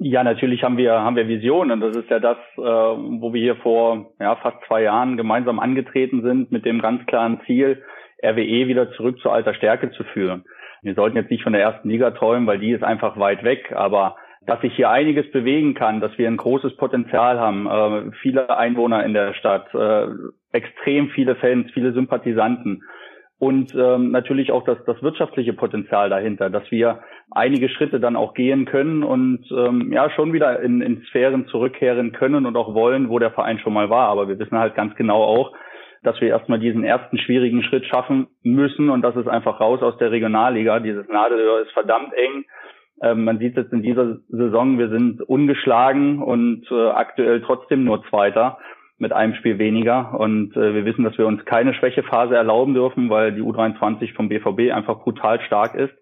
Ja, 0.00 0.22
natürlich 0.22 0.62
haben 0.62 0.76
wir 0.76 0.92
haben 0.92 1.16
wir 1.16 1.26
Visionen. 1.26 1.80
Das 1.80 1.96
ist 1.96 2.08
ja 2.08 2.20
das, 2.20 2.36
äh, 2.56 2.60
wo 2.60 3.32
wir 3.32 3.40
hier 3.40 3.56
vor 3.56 4.12
ja, 4.20 4.36
fast 4.36 4.58
zwei 4.68 4.82
Jahren 4.82 5.16
gemeinsam 5.16 5.58
angetreten 5.58 6.22
sind 6.22 6.52
mit 6.52 6.64
dem 6.64 6.80
ganz 6.80 7.04
klaren 7.06 7.40
Ziel, 7.46 7.82
RWE 8.22 8.68
wieder 8.68 8.92
zurück 8.92 9.18
zur 9.20 9.32
alter 9.32 9.54
Stärke 9.54 9.90
zu 9.90 10.04
führen. 10.04 10.44
Wir 10.82 10.94
sollten 10.94 11.16
jetzt 11.16 11.30
nicht 11.30 11.42
von 11.42 11.52
der 11.52 11.62
ersten 11.62 11.88
Liga 11.88 12.12
träumen, 12.12 12.46
weil 12.46 12.60
die 12.60 12.70
ist 12.70 12.84
einfach 12.84 13.18
weit 13.18 13.42
weg, 13.42 13.72
aber 13.74 14.16
dass 14.48 14.62
sich 14.62 14.74
hier 14.74 14.88
einiges 14.88 15.30
bewegen 15.30 15.74
kann, 15.74 16.00
dass 16.00 16.16
wir 16.16 16.26
ein 16.26 16.38
großes 16.38 16.76
Potenzial 16.76 17.38
haben, 17.38 17.66
äh, 17.66 18.10
viele 18.22 18.56
Einwohner 18.56 19.04
in 19.04 19.12
der 19.12 19.34
Stadt, 19.34 19.66
äh, 19.74 20.06
extrem 20.52 21.10
viele 21.10 21.36
Fans, 21.36 21.70
viele 21.74 21.92
Sympathisanten 21.92 22.82
und 23.38 23.74
ähm, 23.74 24.10
natürlich 24.10 24.50
auch 24.50 24.64
das, 24.64 24.78
das 24.86 25.02
wirtschaftliche 25.02 25.52
Potenzial 25.52 26.08
dahinter, 26.08 26.48
dass 26.48 26.68
wir 26.70 27.00
einige 27.30 27.68
Schritte 27.68 28.00
dann 28.00 28.16
auch 28.16 28.32
gehen 28.32 28.64
können 28.64 29.04
und 29.04 29.44
ähm, 29.52 29.92
ja 29.92 30.08
schon 30.10 30.32
wieder 30.32 30.60
in, 30.60 30.80
in 30.80 31.02
Sphären 31.10 31.46
zurückkehren 31.48 32.12
können 32.12 32.46
und 32.46 32.56
auch 32.56 32.74
wollen, 32.74 33.10
wo 33.10 33.18
der 33.18 33.30
Verein 33.30 33.58
schon 33.58 33.74
mal 33.74 33.90
war. 33.90 34.08
Aber 34.08 34.28
wir 34.28 34.38
wissen 34.38 34.58
halt 34.58 34.74
ganz 34.74 34.94
genau 34.96 35.22
auch, 35.22 35.52
dass 36.02 36.18
wir 36.22 36.28
erstmal 36.28 36.58
diesen 36.58 36.84
ersten 36.84 37.18
schwierigen 37.18 37.62
Schritt 37.62 37.84
schaffen 37.84 38.28
müssen 38.42 38.88
und 38.88 39.02
das 39.02 39.14
ist 39.14 39.28
einfach 39.28 39.60
raus 39.60 39.82
aus 39.82 39.98
der 39.98 40.10
Regionalliga. 40.10 40.80
Dieses 40.80 41.06
Nadelöhr 41.08 41.60
ist 41.60 41.72
verdammt 41.72 42.14
eng. 42.14 42.44
Ähm, 43.02 43.24
man 43.24 43.38
sieht 43.38 43.56
jetzt 43.56 43.72
in 43.72 43.82
dieser 43.82 44.16
Saison, 44.28 44.78
wir 44.78 44.88
sind 44.88 45.22
ungeschlagen 45.22 46.22
und 46.22 46.66
äh, 46.70 46.88
aktuell 46.88 47.42
trotzdem 47.42 47.84
nur 47.84 48.04
Zweiter 48.08 48.58
mit 48.98 49.12
einem 49.12 49.34
Spiel 49.34 49.58
weniger. 49.58 50.18
Und 50.18 50.56
äh, 50.56 50.74
wir 50.74 50.84
wissen, 50.84 51.04
dass 51.04 51.16
wir 51.18 51.26
uns 51.26 51.44
keine 51.44 51.74
Schwächephase 51.74 52.34
erlauben 52.34 52.74
dürfen, 52.74 53.10
weil 53.10 53.32
die 53.32 53.42
U23 53.42 54.14
vom 54.14 54.28
BVB 54.28 54.72
einfach 54.72 55.00
brutal 55.00 55.40
stark 55.42 55.74
ist. 55.74 55.94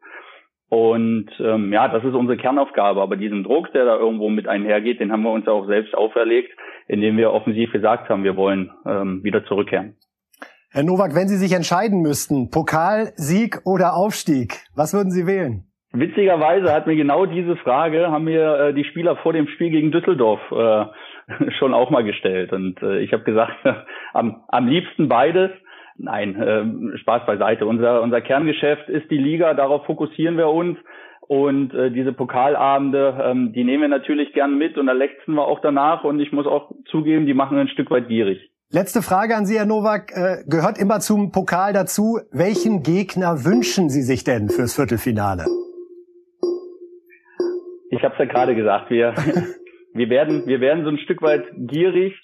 Und 0.68 1.30
ähm, 1.38 1.72
ja, 1.72 1.88
das 1.88 2.02
ist 2.02 2.14
unsere 2.14 2.38
Kernaufgabe. 2.38 3.00
Aber 3.00 3.16
diesen 3.16 3.44
Druck, 3.44 3.72
der 3.72 3.84
da 3.84 3.96
irgendwo 3.96 4.28
mit 4.30 4.48
einhergeht, 4.48 4.98
den 4.98 5.12
haben 5.12 5.22
wir 5.22 5.30
uns 5.30 5.46
auch 5.46 5.66
selbst 5.66 5.94
auferlegt 5.94 6.50
indem 6.88 7.16
wir 7.16 7.32
offensiv 7.32 7.72
gesagt 7.72 8.08
haben, 8.08 8.24
wir 8.24 8.36
wollen 8.36 8.70
ähm, 8.86 9.22
wieder 9.22 9.44
zurückkehren. 9.44 9.96
Herr 10.70 10.82
Nowak, 10.82 11.14
wenn 11.14 11.28
Sie 11.28 11.36
sich 11.36 11.52
entscheiden 11.52 12.02
müssten, 12.02 12.50
Pokalsieg 12.50 13.60
oder 13.64 13.94
Aufstieg, 13.94 14.64
was 14.74 14.92
würden 14.92 15.10
Sie 15.10 15.26
wählen? 15.26 15.64
Witzigerweise 15.93 16.73
hat 16.73 16.87
mir 16.87 16.97
genau 16.97 17.26
diese 17.26 17.57
Frage, 17.57 18.11
haben 18.11 18.25
mir 18.25 18.59
äh, 18.59 18.75
die 18.75 18.85
Spieler 18.85 19.16
vor 19.16 19.33
dem 19.33 19.49
Spiel 19.49 19.71
gegen 19.71 19.93
Düsseldorf 19.93 20.40
äh, 20.50 21.50
schon 21.59 21.75
auch 21.75 21.90
mal 21.90 22.05
gestellt. 22.05 22.52
Und 22.52 22.83
äh, 22.83 22.99
ich 23.00 23.12
habe 23.12 23.25
gesagt, 23.25 23.55
am, 24.12 24.43
am 24.49 24.66
liebsten 24.66 25.09
beides. 25.09 25.50
Nein, 25.99 26.37
äh, 26.37 26.99
Spaß 26.99 27.25
beiseite. 27.25 27.66
Unser, 27.66 28.02
unser 28.02 28.21
Kerngeschäft 28.21 28.88
ist 28.88 29.11
die 29.11 29.16
Liga, 29.16 29.55
darauf 29.55 29.87
fokussieren 29.87 30.37
wir 30.37 30.49
uns. 30.49 30.78
Und 31.28 31.75
äh, 31.75 31.90
diese 31.90 32.12
Pokalabende, 32.12 33.19
ähm, 33.21 33.52
die 33.52 33.64
nehmen 33.64 33.83
wir 33.83 33.88
natürlich 33.88 34.33
gern 34.33 34.59
mit 34.59 34.78
und 34.78 34.87
da 34.87 34.93
lechzen 34.93 35.35
wir 35.35 35.47
auch 35.47 35.61
danach. 35.61 36.05
Und 36.05 36.21
ich 36.21 36.33
muss 36.33 36.47
auch 36.47 36.71
zugeben, 36.90 37.26
die 37.26 37.35
machen 37.35 37.59
ein 37.59 37.69
Stück 37.69 37.90
weit 37.90 38.09
gierig. 38.09 38.50
Letzte 38.71 39.00
Frage 39.00 39.35
an 39.35 39.47
Sie, 39.47 39.57
Herr 39.57 39.66
Nowak. 39.66 40.12
Äh, 40.12 40.45
gehört 40.47 40.78
immer 40.78 41.00
zum 41.00 41.33
Pokal 41.33 41.73
dazu. 41.73 42.19
Welchen 42.31 42.83
Gegner 42.83 43.45
wünschen 43.45 43.88
Sie 43.88 44.02
sich 44.02 44.23
denn 44.23 44.49
fürs 44.49 44.75
Viertelfinale? 44.75 45.47
Ich 47.90 48.02
habe 48.02 48.14
es 48.14 48.19
ja 48.19 48.25
gerade 48.25 48.55
gesagt. 48.55 48.90
Wir, 48.90 49.14
wir, 49.95 50.11
werden, 50.11 50.47
wir 50.47 50.61
werden 50.61 50.85
so 50.85 50.90
ein 50.90 50.99
Stück 50.99 51.23
weit 51.23 51.45
gierig. 51.57 52.14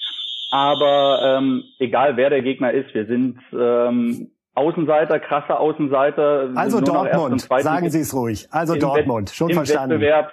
Aber 0.50 1.38
ähm, 1.38 1.64
egal 1.78 2.16
wer 2.18 2.28
der 2.28 2.42
Gegner 2.42 2.72
ist, 2.72 2.92
wir 2.94 3.06
sind 3.06 3.38
ähm, 3.52 4.32
Außenseiter, 4.54 5.18
krasser 5.18 5.58
Außenseiter. 5.58 6.50
Also 6.54 6.80
Dortmund, 6.80 7.40
sagen 7.40 7.88
Sie 7.88 8.00
es 8.00 8.14
ruhig. 8.14 8.48
Also 8.50 8.76
Dortmund, 8.76 9.30
schon 9.30 9.48
im 9.48 9.56
verstanden. 9.56 9.92
Wettbewerb. 9.92 10.32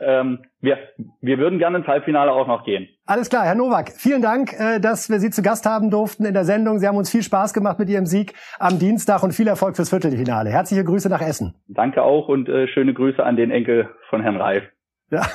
Ähm, 0.00 0.38
wir, 0.60 0.78
wir 1.20 1.38
würden 1.38 1.58
gerne 1.58 1.78
ins 1.78 1.86
Halbfinale 1.86 2.32
auch 2.32 2.46
noch 2.46 2.64
gehen. 2.64 2.88
Alles 3.10 3.30
klar, 3.30 3.46
Herr 3.46 3.54
Nowak, 3.54 3.92
vielen 3.96 4.20
Dank, 4.20 4.52
äh, 4.60 4.80
dass 4.80 5.08
wir 5.08 5.18
Sie 5.18 5.30
zu 5.30 5.40
Gast 5.40 5.64
haben 5.64 5.88
durften 5.90 6.26
in 6.26 6.34
der 6.34 6.44
Sendung. 6.44 6.78
Sie 6.78 6.86
haben 6.86 6.98
uns 6.98 7.10
viel 7.10 7.22
Spaß 7.22 7.54
gemacht 7.54 7.78
mit 7.78 7.88
Ihrem 7.88 8.04
Sieg 8.04 8.34
am 8.58 8.78
Dienstag 8.78 9.22
und 9.22 9.32
viel 9.32 9.48
Erfolg 9.48 9.76
fürs 9.76 9.88
Viertelfinale. 9.88 10.50
Herzliche 10.50 10.84
Grüße 10.84 11.08
nach 11.08 11.22
Essen. 11.22 11.54
Danke 11.68 12.02
auch 12.02 12.28
und 12.28 12.50
äh, 12.50 12.68
schöne 12.68 12.92
Grüße 12.92 13.24
an 13.24 13.36
den 13.36 13.50
Enkel 13.50 13.88
von 14.10 14.20
Herrn 14.20 14.36
Reif. 14.36 14.64
Ja, 15.10 15.26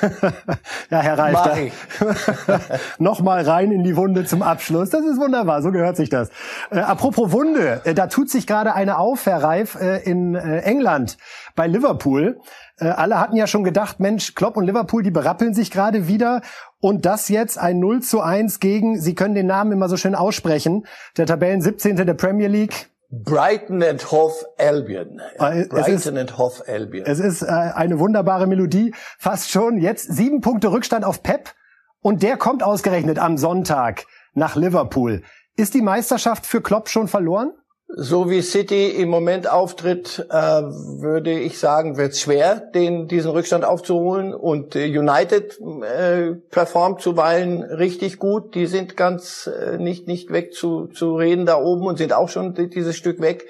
ja 0.90 1.00
Herr 1.00 1.18
Reif, 1.18 1.72
nochmal 2.98 3.42
rein 3.42 3.72
in 3.72 3.82
die 3.82 3.96
Wunde 3.96 4.24
zum 4.24 4.42
Abschluss. 4.42 4.90
Das 4.90 5.04
ist 5.04 5.18
wunderbar, 5.18 5.62
so 5.62 5.72
gehört 5.72 5.96
sich 5.96 6.08
das. 6.10 6.30
Äh, 6.70 6.78
apropos 6.78 7.32
Wunde, 7.32 7.80
äh, 7.84 7.92
da 7.92 8.06
tut 8.06 8.30
sich 8.30 8.46
gerade 8.46 8.74
eine 8.74 8.98
auf, 8.98 9.26
Herr 9.26 9.42
Reif, 9.42 9.74
äh, 9.74 9.98
in 10.04 10.36
äh, 10.36 10.60
England 10.60 11.18
bei 11.56 11.66
Liverpool. 11.66 12.38
Äh, 12.78 12.86
alle 12.86 13.18
hatten 13.18 13.34
ja 13.34 13.48
schon 13.48 13.64
gedacht, 13.64 13.98
Mensch, 13.98 14.36
Klopp 14.36 14.56
und 14.56 14.64
Liverpool, 14.64 15.02
die 15.02 15.10
berappeln 15.10 15.54
sich 15.54 15.72
gerade 15.72 16.06
wieder. 16.06 16.42
Und 16.78 17.04
das 17.04 17.28
jetzt 17.28 17.58
ein 17.58 17.80
0 17.80 18.00
zu 18.00 18.20
1 18.20 18.60
gegen, 18.60 19.00
Sie 19.00 19.16
können 19.16 19.34
den 19.34 19.46
Namen 19.46 19.72
immer 19.72 19.88
so 19.88 19.96
schön 19.96 20.14
aussprechen, 20.14 20.86
der 21.16 21.26
Tabellen 21.26 21.60
17. 21.60 21.96
der 21.96 22.14
Premier 22.14 22.48
League. 22.48 22.90
Brighton 23.22 23.82
and 23.82 24.10
Hove 24.10 24.34
Albion. 24.58 25.20
Äh, 25.38 25.66
Brighton 25.66 25.94
ist, 25.94 26.06
and 26.08 26.38
Hove 26.38 26.62
Albion. 26.66 27.06
Es 27.06 27.18
ist 27.18 27.42
äh, 27.42 27.46
eine 27.46 27.98
wunderbare 27.98 28.46
Melodie. 28.46 28.94
Fast 29.18 29.50
schon 29.50 29.78
jetzt 29.78 30.12
sieben 30.14 30.40
Punkte 30.40 30.72
Rückstand 30.72 31.04
auf 31.04 31.22
Pep. 31.22 31.54
Und 32.00 32.22
der 32.22 32.36
kommt 32.36 32.62
ausgerechnet 32.62 33.18
am 33.18 33.38
Sonntag 33.38 34.06
nach 34.34 34.56
Liverpool. 34.56 35.22
Ist 35.56 35.74
die 35.74 35.82
Meisterschaft 35.82 36.46
für 36.46 36.60
Klopp 36.60 36.88
schon 36.88 37.08
verloren? 37.08 37.52
So 37.86 38.30
wie 38.30 38.40
City 38.40 38.88
im 38.88 39.08
Moment 39.08 39.48
auftritt, 39.48 40.26
äh, 40.30 40.34
würde 40.34 41.38
ich 41.38 41.58
sagen, 41.58 41.96
wird 41.96 42.12
es 42.12 42.20
schwer, 42.20 42.56
den, 42.56 43.08
diesen 43.08 43.30
Rückstand 43.30 43.64
aufzuholen. 43.64 44.34
Und 44.34 44.74
äh, 44.74 44.86
United 44.86 45.60
äh, 45.82 46.32
performt 46.50 47.02
zuweilen 47.02 47.62
richtig 47.62 48.18
gut. 48.18 48.54
Die 48.54 48.66
sind 48.66 48.96
ganz 48.96 49.46
äh, 49.46 49.76
nicht, 49.76 50.08
nicht 50.08 50.32
weg 50.32 50.54
zu, 50.54 50.86
zu 50.88 51.14
reden 51.14 51.46
da 51.46 51.56
oben 51.56 51.86
und 51.86 51.98
sind 51.98 52.12
auch 52.12 52.28
schon 52.28 52.54
dieses 52.54 52.96
Stück 52.96 53.20
weg. 53.20 53.48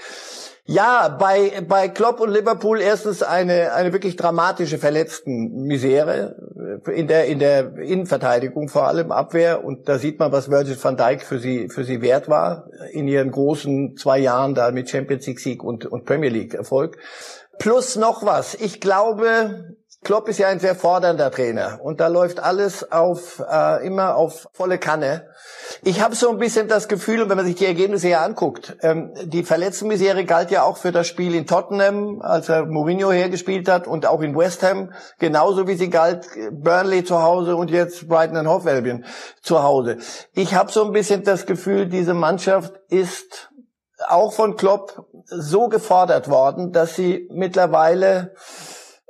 Ja, 0.66 1.08
bei, 1.08 1.62
bei 1.68 1.88
Klopp 1.88 2.20
und 2.20 2.30
Liverpool 2.30 2.80
erstens 2.80 3.22
eine, 3.22 3.74
eine 3.74 3.92
wirklich 3.92 4.16
dramatische 4.16 4.78
Verletztenmisere 4.78 6.80
äh, 6.86 6.90
in 6.98 7.06
der, 7.06 7.26
in 7.26 7.38
der 7.38 7.76
Innenverteidigung, 7.76 8.68
vor 8.68 8.88
allem 8.88 9.12
Abwehr. 9.12 9.62
Und 9.62 9.90
da 9.90 9.98
sieht 9.98 10.18
man, 10.18 10.32
was 10.32 10.50
Virgil 10.50 10.82
van 10.82 10.96
Dijk 10.96 11.20
für 11.20 11.38
sie, 11.38 11.68
für 11.68 11.84
sie 11.84 12.00
wert 12.00 12.30
war 12.30 12.70
in 12.92 13.08
ihren 13.08 13.30
großen 13.30 13.96
zwei 13.98 14.18
Jahren 14.18 14.54
da 14.54 14.70
mit 14.70 14.88
Champions 14.88 15.26
League 15.26 15.40
Sieg 15.40 15.62
und, 15.62 15.84
und 15.84 16.06
Premier 16.06 16.30
League 16.30 16.54
Erfolg. 16.54 16.96
Plus 17.58 17.96
noch 17.96 18.24
was. 18.24 18.54
Ich 18.54 18.80
glaube, 18.80 19.76
Klopp 20.04 20.28
ist 20.28 20.38
ja 20.38 20.48
ein 20.48 20.60
sehr 20.60 20.74
fordernder 20.74 21.30
Trainer 21.30 21.80
und 21.82 21.98
da 21.98 22.08
läuft 22.08 22.38
alles 22.38 22.92
auf 22.92 23.42
äh, 23.50 23.86
immer 23.86 24.16
auf 24.16 24.48
volle 24.52 24.78
Kanne. 24.78 25.28
Ich 25.82 26.02
habe 26.02 26.14
so 26.14 26.30
ein 26.30 26.38
bisschen 26.38 26.68
das 26.68 26.88
Gefühl, 26.88 27.28
wenn 27.28 27.36
man 27.36 27.46
sich 27.46 27.56
die 27.56 27.64
Ergebnisse 27.64 28.08
hier 28.08 28.20
anguckt, 28.20 28.76
ähm, 28.82 29.12
die 29.24 29.42
Verletztenmisere 29.42 30.24
galt 30.26 30.50
ja 30.50 30.62
auch 30.62 30.76
für 30.76 30.92
das 30.92 31.06
Spiel 31.06 31.34
in 31.34 31.46
Tottenham, 31.46 32.20
als 32.20 32.50
er 32.50 32.66
Mourinho 32.66 33.10
hergespielt 33.10 33.68
hat 33.68 33.86
und 33.86 34.06
auch 34.06 34.20
in 34.20 34.36
West 34.36 34.62
Ham, 34.62 34.92
genauso 35.18 35.66
wie 35.66 35.74
sie 35.74 35.88
galt 35.88 36.28
Burnley 36.52 37.04
zu 37.04 37.22
Hause 37.22 37.56
und 37.56 37.70
jetzt 37.70 38.06
Brighton 38.06 38.36
and 38.36 38.48
Hove 38.48 38.70
Albion 38.70 39.04
zu 39.42 39.62
Hause. 39.62 39.96
Ich 40.34 40.54
habe 40.54 40.70
so 40.70 40.84
ein 40.84 40.92
bisschen 40.92 41.24
das 41.24 41.46
Gefühl, 41.46 41.86
diese 41.86 42.12
Mannschaft 42.14 42.74
ist 42.90 43.50
auch 44.06 44.34
von 44.34 44.56
Klopp 44.56 45.06
so 45.24 45.68
gefordert 45.68 46.28
worden, 46.28 46.72
dass 46.72 46.94
sie 46.94 47.28
mittlerweile 47.32 48.34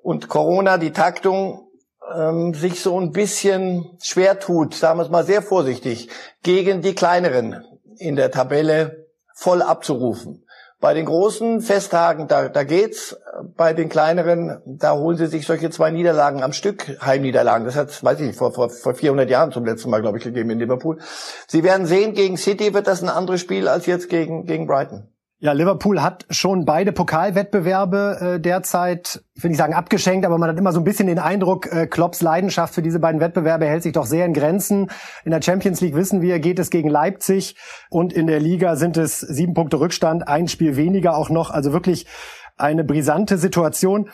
und 0.05 0.29
Corona, 0.29 0.77
die 0.77 0.93
Taktung, 0.93 1.67
ähm, 2.15 2.53
sich 2.53 2.81
so 2.83 3.01
ein 3.01 3.11
bisschen 3.11 3.97
schwer 4.03 4.39
tut, 4.39 4.75
sagen 4.75 4.99
wir 4.99 5.05
es 5.05 5.11
mal 5.11 5.25
sehr 5.25 5.41
vorsichtig, 5.41 6.11
gegen 6.43 6.83
die 6.83 6.95
kleineren 6.95 7.65
in 7.97 8.15
der 8.15 8.31
Tabelle 8.31 9.07
voll 9.35 9.63
abzurufen. 9.63 10.45
Bei 10.79 10.93
den 10.93 11.07
großen 11.07 11.63
Festtagen, 11.63 12.29
da, 12.29 12.51
da 12.51 12.65
geht's. 12.65 13.17
Bei 13.57 13.73
den 13.73 13.89
kleineren, 13.89 14.61
da 14.67 14.95
holen 14.95 15.17
sie 15.17 15.27
sich 15.27 15.47
solche 15.47 15.71
zwei 15.71 15.91
Niederlagen 15.91 16.43
am 16.43 16.53
Stück, 16.53 16.99
Heimniederlagen. 17.01 17.65
Das 17.65 17.75
hat, 17.75 18.05
weiß 18.05 18.21
ich 18.21 18.27
nicht, 18.27 18.39
vor, 18.39 18.53
vor, 18.53 18.69
vor 18.69 18.95
400 18.95 19.31
Jahren 19.31 19.53
zum 19.53 19.65
letzten 19.65 19.89
Mal, 19.89 20.03
glaube 20.03 20.19
ich, 20.19 20.25
gegeben 20.25 20.51
in 20.51 20.59
Liverpool. 20.59 20.99
Sie 21.47 21.65
werden 21.65 21.87
sehen, 21.87 22.13
gegen 22.13 22.37
City 22.37 22.75
wird 22.75 22.87
das 22.87 23.03
ein 23.03 23.09
anderes 23.09 23.41
Spiel 23.41 23.69
als 23.69 23.87
jetzt 23.87 24.11
gegen, 24.11 24.45
gegen 24.45 24.67
Brighton. 24.67 25.14
Ja, 25.41 25.53
Liverpool 25.53 26.01
hat 26.01 26.25
schon 26.31 26.65
beide 26.65 26.93
Pokalwettbewerbe 26.93 28.37
äh, 28.37 28.41
derzeit, 28.41 29.23
ich 29.35 29.43
will 29.43 29.51
nicht 29.51 29.59
sagen 29.59 29.75
abgeschenkt, 29.75 30.25
aber 30.25 30.39
man 30.39 30.49
hat 30.49 30.59
immer 30.59 30.73
so 30.73 30.81
ein 30.81 30.85
bisschen 30.85 31.09
den 31.09 31.19
Eindruck, 31.19 31.71
äh, 31.71 31.87
Klopps 31.87 32.23
Leidenschaft 32.23 32.73
für 32.73 32.83
diese 32.83 33.01
beiden 33.01 33.21
Wettbewerbe 33.21 33.67
hält 33.67 33.83
sich 33.83 33.93
doch 33.93 34.07
sehr 34.07 34.25
in 34.27 34.33
Grenzen. 34.33 34.91
In 35.25 35.33
der 35.33 35.43
Champions 35.43 35.81
League 35.81 35.97
wissen 35.97 36.23
wir, 36.23 36.39
geht 36.39 36.59
es 36.59 36.71
gegen 36.71 36.89
Leipzig 36.89 37.57
und 37.91 38.13
in 38.13 38.27
der 38.29 38.41
Liga 38.41 38.77
sind 38.77 38.97
es 38.97 39.21
sieben 39.21 39.55
Punkte 39.55 39.81
Rückstand, 39.81 40.29
ein 40.29 40.47
Spiel 40.49 40.77
weniger 40.77 41.17
auch 41.17 41.31
noch. 41.31 41.51
Also 41.51 41.73
wirklich 41.73 42.07
eine 42.57 42.85
brisante 42.85 43.37
Situation. 43.37 44.09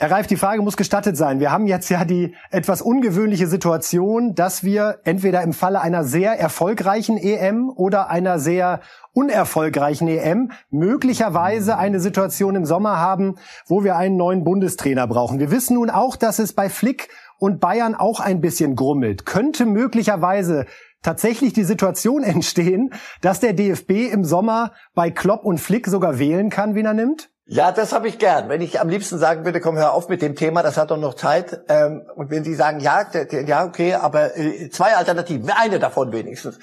Herr 0.00 0.12
Reif, 0.12 0.28
die 0.28 0.36
Frage 0.36 0.62
muss 0.62 0.76
gestattet 0.76 1.16
sein. 1.16 1.40
Wir 1.40 1.50
haben 1.50 1.66
jetzt 1.66 1.88
ja 1.88 2.04
die 2.04 2.32
etwas 2.52 2.82
ungewöhnliche 2.82 3.48
Situation, 3.48 4.36
dass 4.36 4.62
wir 4.62 5.00
entweder 5.02 5.42
im 5.42 5.52
Falle 5.52 5.80
einer 5.80 6.04
sehr 6.04 6.38
erfolgreichen 6.38 7.16
EM 7.16 7.68
oder 7.68 8.08
einer 8.08 8.38
sehr 8.38 8.78
unerfolgreichen 9.12 10.06
EM 10.06 10.52
möglicherweise 10.70 11.78
eine 11.78 11.98
Situation 11.98 12.54
im 12.54 12.64
Sommer 12.64 12.98
haben, 12.98 13.38
wo 13.66 13.82
wir 13.82 13.96
einen 13.96 14.16
neuen 14.16 14.44
Bundestrainer 14.44 15.08
brauchen. 15.08 15.40
Wir 15.40 15.50
wissen 15.50 15.74
nun 15.74 15.90
auch, 15.90 16.14
dass 16.14 16.38
es 16.38 16.52
bei 16.52 16.70
Flick 16.70 17.08
und 17.40 17.58
Bayern 17.58 17.96
auch 17.96 18.20
ein 18.20 18.40
bisschen 18.40 18.76
grummelt. 18.76 19.26
Könnte 19.26 19.66
möglicherweise 19.66 20.66
tatsächlich 21.02 21.54
die 21.54 21.64
Situation 21.64 22.22
entstehen, 22.22 22.94
dass 23.20 23.40
der 23.40 23.52
DFB 23.52 24.12
im 24.12 24.24
Sommer 24.24 24.74
bei 24.94 25.10
Klopp 25.10 25.44
und 25.44 25.58
Flick 25.58 25.88
sogar 25.88 26.20
wählen 26.20 26.50
kann, 26.50 26.76
wen 26.76 26.86
er 26.86 26.94
nimmt? 26.94 27.30
Ja, 27.50 27.72
das 27.72 27.94
habe 27.94 28.08
ich 28.08 28.18
gern. 28.18 28.50
Wenn 28.50 28.60
ich 28.60 28.78
am 28.78 28.90
liebsten 28.90 29.18
sagen 29.18 29.46
würde, 29.46 29.60
komm, 29.60 29.78
hör 29.78 29.94
auf 29.94 30.10
mit 30.10 30.20
dem 30.20 30.36
Thema, 30.36 30.62
das 30.62 30.76
hat 30.76 30.90
doch 30.90 30.98
noch 30.98 31.14
Zeit. 31.14 31.60
Ähm, 31.70 32.02
und 32.14 32.30
wenn 32.30 32.44
Sie 32.44 32.54
sagen, 32.54 32.80
ja, 32.80 33.06
ja, 33.46 33.64
okay, 33.64 33.94
aber 33.94 34.36
äh, 34.36 34.68
zwei 34.68 34.94
Alternativen, 34.94 35.50
eine 35.50 35.78
davon 35.78 36.12
wenigstens. 36.12 36.58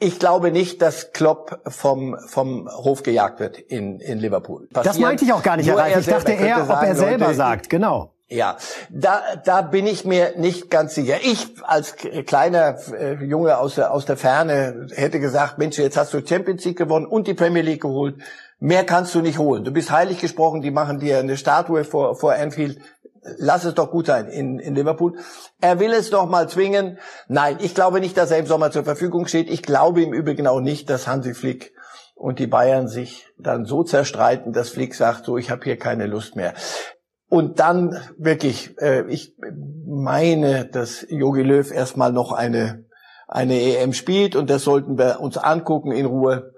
Ich 0.00 0.18
glaube 0.18 0.50
nicht, 0.50 0.82
dass 0.82 1.12
Klopp 1.12 1.60
vom, 1.68 2.16
vom 2.26 2.68
Hof 2.68 3.04
gejagt 3.04 3.38
wird 3.38 3.58
in, 3.58 4.00
in 4.00 4.18
Liverpool. 4.18 4.66
Passieren. 4.72 4.84
Das 4.84 4.98
meinte 4.98 5.24
ich 5.24 5.32
auch 5.32 5.44
gar 5.44 5.56
nicht, 5.56 5.68
Herr 5.68 5.76
Reif. 5.76 6.00
Ich 6.00 6.06
dachte 6.06 6.32
eher, 6.32 6.64
sagen, 6.64 6.70
ob 6.70 6.82
er 6.82 6.96
selber 6.96 7.24
Leute, 7.26 7.36
sagt, 7.36 7.70
genau. 7.70 8.12
Ja, 8.28 8.56
da, 8.90 9.22
da 9.44 9.62
bin 9.62 9.86
ich 9.86 10.04
mir 10.04 10.34
nicht 10.36 10.70
ganz 10.70 10.94
sicher. 10.94 11.18
Ich 11.22 11.54
als 11.62 11.94
kleiner 12.26 12.78
äh, 12.98 13.14
Junge 13.24 13.58
aus 13.58 13.76
der, 13.76 13.92
aus 13.92 14.06
der 14.06 14.16
Ferne 14.16 14.88
hätte 14.94 15.20
gesagt, 15.20 15.58
Mensch, 15.58 15.78
jetzt 15.78 15.96
hast 15.96 16.14
du 16.14 16.26
Champions 16.26 16.64
League 16.64 16.78
gewonnen 16.78 17.06
und 17.06 17.28
die 17.28 17.34
Premier 17.34 17.62
League 17.62 17.82
geholt. 17.82 18.16
Mehr 18.60 18.84
kannst 18.84 19.14
du 19.14 19.22
nicht 19.22 19.38
holen. 19.38 19.64
Du 19.64 19.72
bist 19.72 19.90
heilig 19.90 20.20
gesprochen, 20.20 20.60
die 20.60 20.70
machen 20.70 21.00
dir 21.00 21.18
eine 21.18 21.38
Statue 21.38 21.82
vor, 21.84 22.14
vor 22.14 22.34
Anfield. 22.34 22.78
Lass 23.38 23.64
es 23.64 23.74
doch 23.74 23.90
gut 23.90 24.06
sein 24.06 24.28
in, 24.28 24.58
in 24.58 24.74
Liverpool. 24.74 25.18
Er 25.60 25.80
will 25.80 25.92
es 25.92 26.10
doch 26.10 26.28
mal 26.28 26.48
zwingen. 26.48 26.98
Nein, 27.26 27.56
ich 27.60 27.74
glaube 27.74 28.00
nicht, 28.00 28.18
dass 28.18 28.30
er 28.30 28.38
im 28.38 28.46
Sommer 28.46 28.70
zur 28.70 28.84
Verfügung 28.84 29.26
steht. 29.26 29.50
Ich 29.50 29.62
glaube 29.62 30.02
im 30.02 30.12
Übrigen 30.12 30.46
auch 30.46 30.60
nicht, 30.60 30.90
dass 30.90 31.08
Hansi 31.08 31.32
Flick 31.32 31.72
und 32.14 32.38
die 32.38 32.46
Bayern 32.46 32.86
sich 32.86 33.26
dann 33.38 33.64
so 33.64 33.82
zerstreiten, 33.82 34.52
dass 34.52 34.68
Flick 34.68 34.94
sagt, 34.94 35.24
so, 35.24 35.38
ich 35.38 35.50
habe 35.50 35.64
hier 35.64 35.78
keine 35.78 36.06
Lust 36.06 36.36
mehr. 36.36 36.52
Und 37.30 37.60
dann 37.60 37.98
wirklich, 38.18 38.78
äh, 38.78 39.04
ich 39.08 39.36
meine, 39.86 40.66
dass 40.66 41.06
Jogi 41.08 41.42
Löw 41.42 41.70
erstmal 41.70 42.12
noch 42.12 42.32
eine, 42.32 42.84
eine 43.26 43.58
EM 43.58 43.94
spielt 43.94 44.36
und 44.36 44.50
das 44.50 44.64
sollten 44.64 44.98
wir 44.98 45.20
uns 45.20 45.38
angucken 45.38 45.92
in 45.92 46.04
Ruhe 46.04 46.52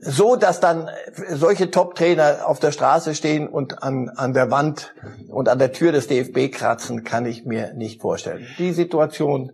so, 0.00 0.36
dass 0.36 0.60
dann 0.60 0.88
solche 1.28 1.72
Top-Trainer 1.72 2.46
auf 2.46 2.60
der 2.60 2.70
Straße 2.70 3.16
stehen 3.16 3.48
und 3.48 3.82
an, 3.82 4.08
an 4.10 4.32
der 4.32 4.50
Wand 4.50 4.94
und 5.28 5.48
an 5.48 5.58
der 5.58 5.72
Tür 5.72 5.90
des 5.90 6.06
DFB 6.06 6.52
kratzen, 6.52 7.02
kann 7.02 7.26
ich 7.26 7.44
mir 7.44 7.72
nicht 7.74 8.00
vorstellen. 8.00 8.46
Die 8.58 8.72
Situation 8.72 9.52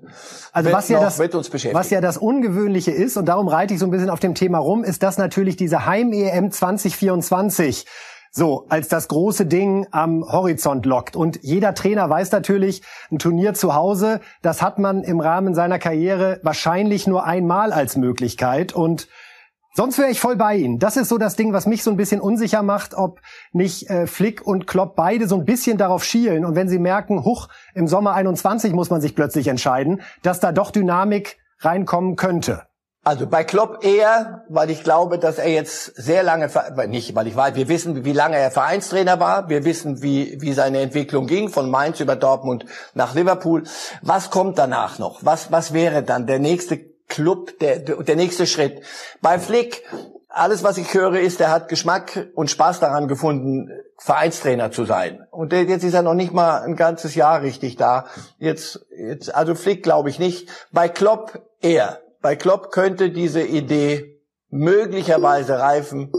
also 0.53 0.67
wird, 0.67 0.77
was 0.77 0.89
ja 0.89 0.99
noch, 0.99 1.05
das, 1.05 1.19
wird 1.19 1.35
uns 1.35 1.49
beschäftigen. 1.49 1.79
Was 1.79 1.89
ja 1.89 2.03
das 2.03 2.19
Ungewöhnliche 2.19 2.91
ist, 2.91 3.17
und 3.17 3.27
darum 3.27 3.49
reite 3.49 3.73
ich 3.73 3.81
so 3.81 3.87
ein 3.87 3.91
bisschen 3.91 4.11
auf 4.11 4.21
dem 4.21 4.35
Thema 4.35 4.59
rum, 4.59 4.85
ist, 4.85 5.03
dass 5.03 5.17
natürlich 5.17 5.57
diese 5.57 5.87
Heim-EM 5.87 6.51
2024 6.51 7.87
so 8.31 8.67
als 8.69 8.89
das 8.89 9.09
große 9.09 9.47
Ding 9.47 9.87
am 9.93 10.25
Horizont 10.31 10.85
lockt. 10.85 11.17
Und 11.17 11.39
jeder 11.43 11.73
Trainer 11.73 12.11
weiß 12.11 12.33
natürlich, 12.33 12.83
ein 13.11 13.19
Turnier 13.19 13.55
zu 13.55 13.75
Hause, 13.75 14.21
das 14.43 14.61
hat 14.61 14.79
man 14.79 15.05
im 15.05 15.21
Rahmen 15.21 15.55
seiner 15.55 15.79
Karriere 15.79 16.41
wahrscheinlich 16.43 17.07
nur 17.07 17.25
einmal 17.25 17.73
als 17.73 17.97
Möglichkeit. 17.97 18.73
Und 18.73 19.09
Sonst 19.77 19.99
wäre 19.99 20.11
ich 20.11 20.21
voll 20.21 20.37
bei 20.37 20.55
Ihnen. 20.55 20.79
Das 20.79 20.97
ist 20.97 21.09
so 21.09 21.19
das 21.19 21.35
Ding, 21.35 21.53
was 21.53 21.67
mich 21.67 21.83
so 21.83 21.91
ein 21.91 21.97
bisschen 21.97 22.21
unsicher 22.21 22.63
macht, 22.63 22.95
ob 22.95 23.21
nicht 23.53 23.91
äh, 23.91 24.07
Flick 24.07 24.47
und 24.47 24.69
Klopp 24.69 24.95
beide 24.95 25.27
so 25.27 25.35
ein 25.35 25.45
bisschen 25.45 25.79
darauf 25.79 26.05
schielen. 26.05 26.45
Und 26.45 26.55
wenn 26.55 26.69
sie 26.69 26.79
merken, 26.79 27.25
huch, 27.25 27.49
im 27.75 27.89
Sommer 27.89 28.15
21 28.15 28.73
muss 28.73 28.91
man 28.91 29.01
sich 29.01 29.17
plötzlich 29.17 29.49
entscheiden, 29.49 30.01
dass 30.23 30.39
da 30.39 30.53
doch 30.53 30.71
Dynamik 30.71 31.39
reinkommen 31.59 32.15
könnte. 32.15 32.63
Also 33.03 33.27
bei 33.27 33.43
Klopp 33.43 33.85
eher, 33.85 34.45
weil 34.49 34.71
ich 34.71 34.85
glaube, 34.85 35.19
dass 35.19 35.39
er 35.39 35.51
jetzt 35.51 35.97
sehr 35.97 36.23
lange, 36.23 36.49
nicht, 36.87 37.17
weil 37.17 37.27
ich 37.27 37.35
weiß, 37.35 37.57
wir 37.57 37.69
wissen, 37.69 38.05
wie 38.05 38.13
lange 38.13 38.37
er 38.37 38.53
Vereinstrainer 38.53 39.19
war, 39.19 39.49
wir 39.49 39.65
wissen, 39.65 40.03
wie, 40.03 40.41
wie 40.41 40.53
seine 40.53 40.79
Entwicklung 40.79 41.27
ging, 41.27 41.49
von 41.49 41.69
Mainz 41.69 41.99
über 41.99 42.15
Dortmund 42.15 42.65
nach 42.95 43.15
Liverpool. 43.17 43.65
Was 44.03 44.31
kommt 44.31 44.57
danach 44.57 45.01
noch? 45.01 45.25
Was, 45.25 45.51
was 45.51 45.75
wäre 45.75 46.05
dann 46.05 46.29
der 46.29 46.39
nächste 46.39 46.94
Club, 47.15 47.61
der, 47.61 47.79
der 47.79 48.17
nächste 48.17 48.45
Schritt. 48.45 48.83
Bei 49.23 49.39
Flick, 49.39 49.85
alles 50.29 50.65
was 50.65 50.79
ich 50.79 50.93
höre 50.95 51.21
ist, 51.21 51.41
er 51.41 51.53
hat 51.53 51.69
Geschmack 51.69 52.29
und 52.35 52.51
Spaß 52.51 52.81
daran 52.81 53.07
gefunden, 53.07 53.71
Vereinstrainer 53.99 54.73
zu 54.73 54.85
sein. 54.85 55.25
Und 55.31 55.53
jetzt 55.53 55.85
ist 55.85 55.95
er 55.95 56.03
noch 56.03 56.15
nicht 56.15 56.33
mal 56.33 56.63
ein 56.63 56.75
ganzes 56.75 57.15
Jahr 57.15 57.43
richtig 57.43 57.77
da. 57.77 58.07
Jetzt, 58.39 58.85
jetzt 58.99 59.33
also 59.33 59.55
Flick 59.55 59.85
glaube 59.85 60.11
ich 60.11 60.19
nicht. 60.19 60.49
Bei 60.73 60.89
Klopp 60.89 61.41
eher. 61.61 62.01
Bei 62.21 62.35
Klopp 62.35 62.73
könnte 62.73 63.11
diese 63.11 63.43
Idee 63.43 64.21
möglicherweise 64.51 65.61
reifen. 65.61 66.11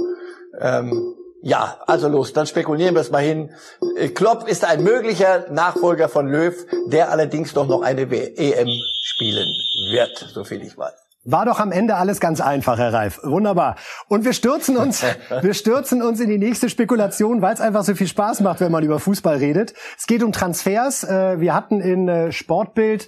Ähm, 0.62 1.14
ja, 1.42 1.78
also 1.88 2.08
los, 2.08 2.32
dann 2.32 2.48
spekulieren 2.48 2.96
wir 2.96 3.02
es 3.02 3.12
mal 3.12 3.22
hin. 3.22 3.52
Äh, 3.98 4.08
Klopp 4.10 4.48
ist 4.48 4.64
ein 4.64 4.82
möglicher 4.82 5.52
Nachfolger 5.52 6.08
von 6.08 6.30
Löw, 6.30 6.56
der 6.88 7.12
allerdings 7.12 7.54
doch 7.54 7.68
noch 7.68 7.82
eine 7.82 8.04
EM 8.04 8.70
spielen 9.02 9.65
wird, 9.92 10.18
soviel 10.18 10.62
ich 10.62 10.78
weiß. 10.78 11.06
War 11.28 11.46
doch 11.46 11.60
am 11.60 11.72
Ende 11.72 11.96
alles 11.96 12.20
ganz 12.20 12.40
einfach, 12.40 12.78
Herr 12.78 12.94
Reif. 12.94 13.20
Wunderbar. 13.24 13.78
Und 14.08 14.26
wir 14.26 14.34
stürzen 14.34 14.78
uns, 14.78 15.04
wir 15.42 15.56
stürzen 15.56 16.04
uns 16.04 16.20
in 16.20 16.30
die 16.30 16.38
nächste 16.38 16.70
Spekulation, 16.70 17.42
weil 17.42 17.56
es 17.56 17.62
einfach 17.62 17.84
so 17.84 17.96
viel 17.96 18.08
Spaß 18.08 18.42
macht, 18.42 18.60
wenn 18.60 18.72
man 18.72 18.84
über 18.84 19.00
Fußball 19.00 19.38
redet. 19.38 19.74
Es 19.98 20.06
geht 20.06 20.22
um 20.22 20.32
Transfers. 20.32 21.04
Äh, 21.04 21.40
wir 21.40 21.56
hatten 21.56 21.82
in 21.82 22.08
äh, 22.08 22.32
Sportbild 22.32 23.08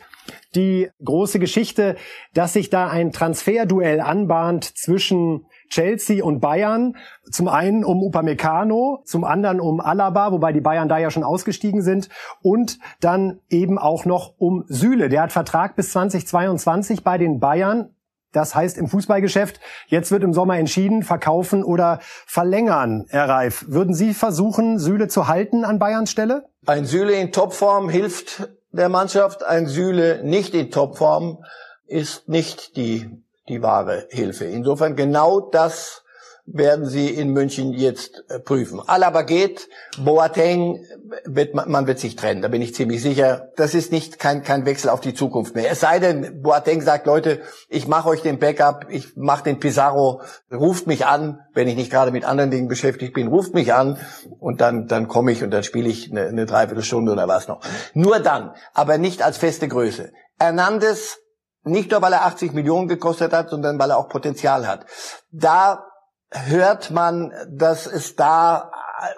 die 0.56 0.90
große 1.04 1.38
Geschichte, 1.38 1.96
dass 2.34 2.54
sich 2.54 2.72
da 2.72 2.88
ein 2.88 3.12
Transferduell 3.12 4.02
anbahnt 4.02 4.64
zwischen 4.64 5.46
Chelsea 5.70 6.24
und 6.24 6.40
Bayern. 6.40 6.96
Zum 7.32 7.48
einen 7.48 7.84
um 7.84 8.04
Upamecano, 8.04 9.02
zum 9.06 9.24
anderen 9.24 9.60
um 9.60 9.80
Alaba, 9.80 10.32
wobei 10.32 10.54
die 10.54 10.62
Bayern 10.62 10.90
da 10.90 10.98
ja 10.98 11.12
schon 11.12 11.24
ausgestiegen 11.24 11.82
sind. 11.82 12.10
Und 12.42 12.80
dann 13.00 13.40
eben 13.50 13.78
auch 13.78 14.06
noch 14.06 14.34
um 14.38 14.66
Süle. 14.68 15.10
Der 15.10 15.24
hat 15.24 15.32
Vertrag 15.32 15.76
bis 15.76 15.92
2022 15.92 17.04
bei 17.04 17.18
den 17.18 17.40
Bayern. 17.40 17.94
Das 18.34 18.56
heißt 18.56 18.78
im 18.78 18.88
Fußballgeschäft, 18.88 19.60
jetzt 19.88 20.12
wird 20.12 20.24
im 20.24 20.34
Sommer 20.34 20.58
entschieden, 20.58 21.04
verkaufen 21.04 21.64
oder 21.64 22.00
verlängern, 22.26 23.06
Herr 23.10 23.30
Reif. 23.30 23.66
Würden 23.70 23.94
Sie 23.94 24.14
versuchen, 24.14 24.80
Süle 24.80 25.08
zu 25.08 25.28
halten 25.28 25.64
an 25.64 25.80
Bayerns 25.80 26.12
Stelle? 26.12 26.44
Ein 26.66 26.86
Süle 26.86 27.14
in 27.14 27.32
Topform 27.32 27.90
hilft 27.90 28.50
der 28.72 28.90
Mannschaft. 28.90 29.44
Ein 29.44 29.66
Süle 29.66 30.24
nicht 30.24 30.54
in 30.54 30.72
Topform 30.72 31.44
ist 31.86 32.28
nicht 32.28 32.76
die, 32.76 33.10
die 33.50 33.62
wahre 33.62 34.08
Hilfe. 34.10 34.46
Insofern 34.46 34.96
genau 34.96 35.40
das 35.40 36.04
werden 36.48 36.86
sie 36.86 37.10
in 37.10 37.34
München 37.34 37.74
jetzt 37.74 38.24
äh, 38.30 38.40
prüfen. 38.40 38.82
Alaba 38.88 39.24
geht, 39.24 39.68
Boateng 40.00 40.86
wird 41.26 41.54
man 41.54 41.88
wird 41.88 42.00
sich 42.00 42.16
trennen, 42.16 42.42
da 42.42 42.48
bin 42.48 42.62
ich 42.62 42.74
ziemlich 42.74 43.02
sicher. 43.02 43.50
Das 43.58 43.76
ist 43.76 43.92
nicht 43.92 44.18
kein 44.18 44.44
kein 44.44 44.66
Wechsel 44.66 44.90
auf 44.90 45.02
die 45.02 45.14
Zukunft 45.14 45.56
mehr. 45.56 45.70
Es 45.70 45.82
sei 45.82 46.00
denn, 46.00 46.42
Boateng 46.42 46.82
sagt, 46.82 47.06
Leute, 47.06 47.42
ich 47.68 47.88
mache 47.88 48.08
euch 48.08 48.22
den 48.22 48.40
Backup, 48.40 48.86
ich 48.90 49.18
mache 49.18 49.44
den 49.44 49.60
Pizarro, 49.60 50.22
ruft 50.50 50.88
mich 50.88 51.06
an, 51.06 51.42
wenn 51.54 51.68
ich 51.68 51.76
nicht 51.76 51.92
gerade 51.92 52.12
mit 52.12 52.24
anderen 52.24 52.50
Dingen 52.50 52.70
beschäftigt 52.70 53.14
bin, 53.14 53.28
ruft 53.28 53.54
mich 53.54 53.74
an 53.74 53.98
und 54.40 54.62
dann 54.62 54.88
dann 54.88 55.10
komme 55.10 55.34
ich 55.34 55.44
und 55.44 55.52
dann 55.52 55.64
spiele 55.64 55.90
ich 55.90 56.10
eine, 56.10 56.28
eine 56.28 56.46
Dreiviertelstunde 56.46 57.12
oder 57.12 57.28
was 57.28 57.50
noch. 57.50 57.60
Nur 57.94 58.20
dann, 58.20 58.54
aber 58.74 58.98
nicht 58.98 59.22
als 59.22 59.38
feste 59.38 59.68
Größe. 59.68 60.14
Hernandez 60.40 61.20
nicht 61.68 61.92
nur, 61.92 62.02
weil 62.02 62.14
er 62.14 62.26
80 62.26 62.54
Millionen 62.54 62.88
gekostet 62.88 63.34
hat, 63.34 63.50
sondern 63.50 63.80
weil 63.80 63.92
er 63.92 63.98
auch 63.98 64.10
Potenzial 64.10 64.68
hat. 64.68 64.86
Da 65.32 65.86
hört 66.32 66.92
man, 66.92 67.34
dass 67.50 67.88
es 67.88 68.16
da 68.16 68.72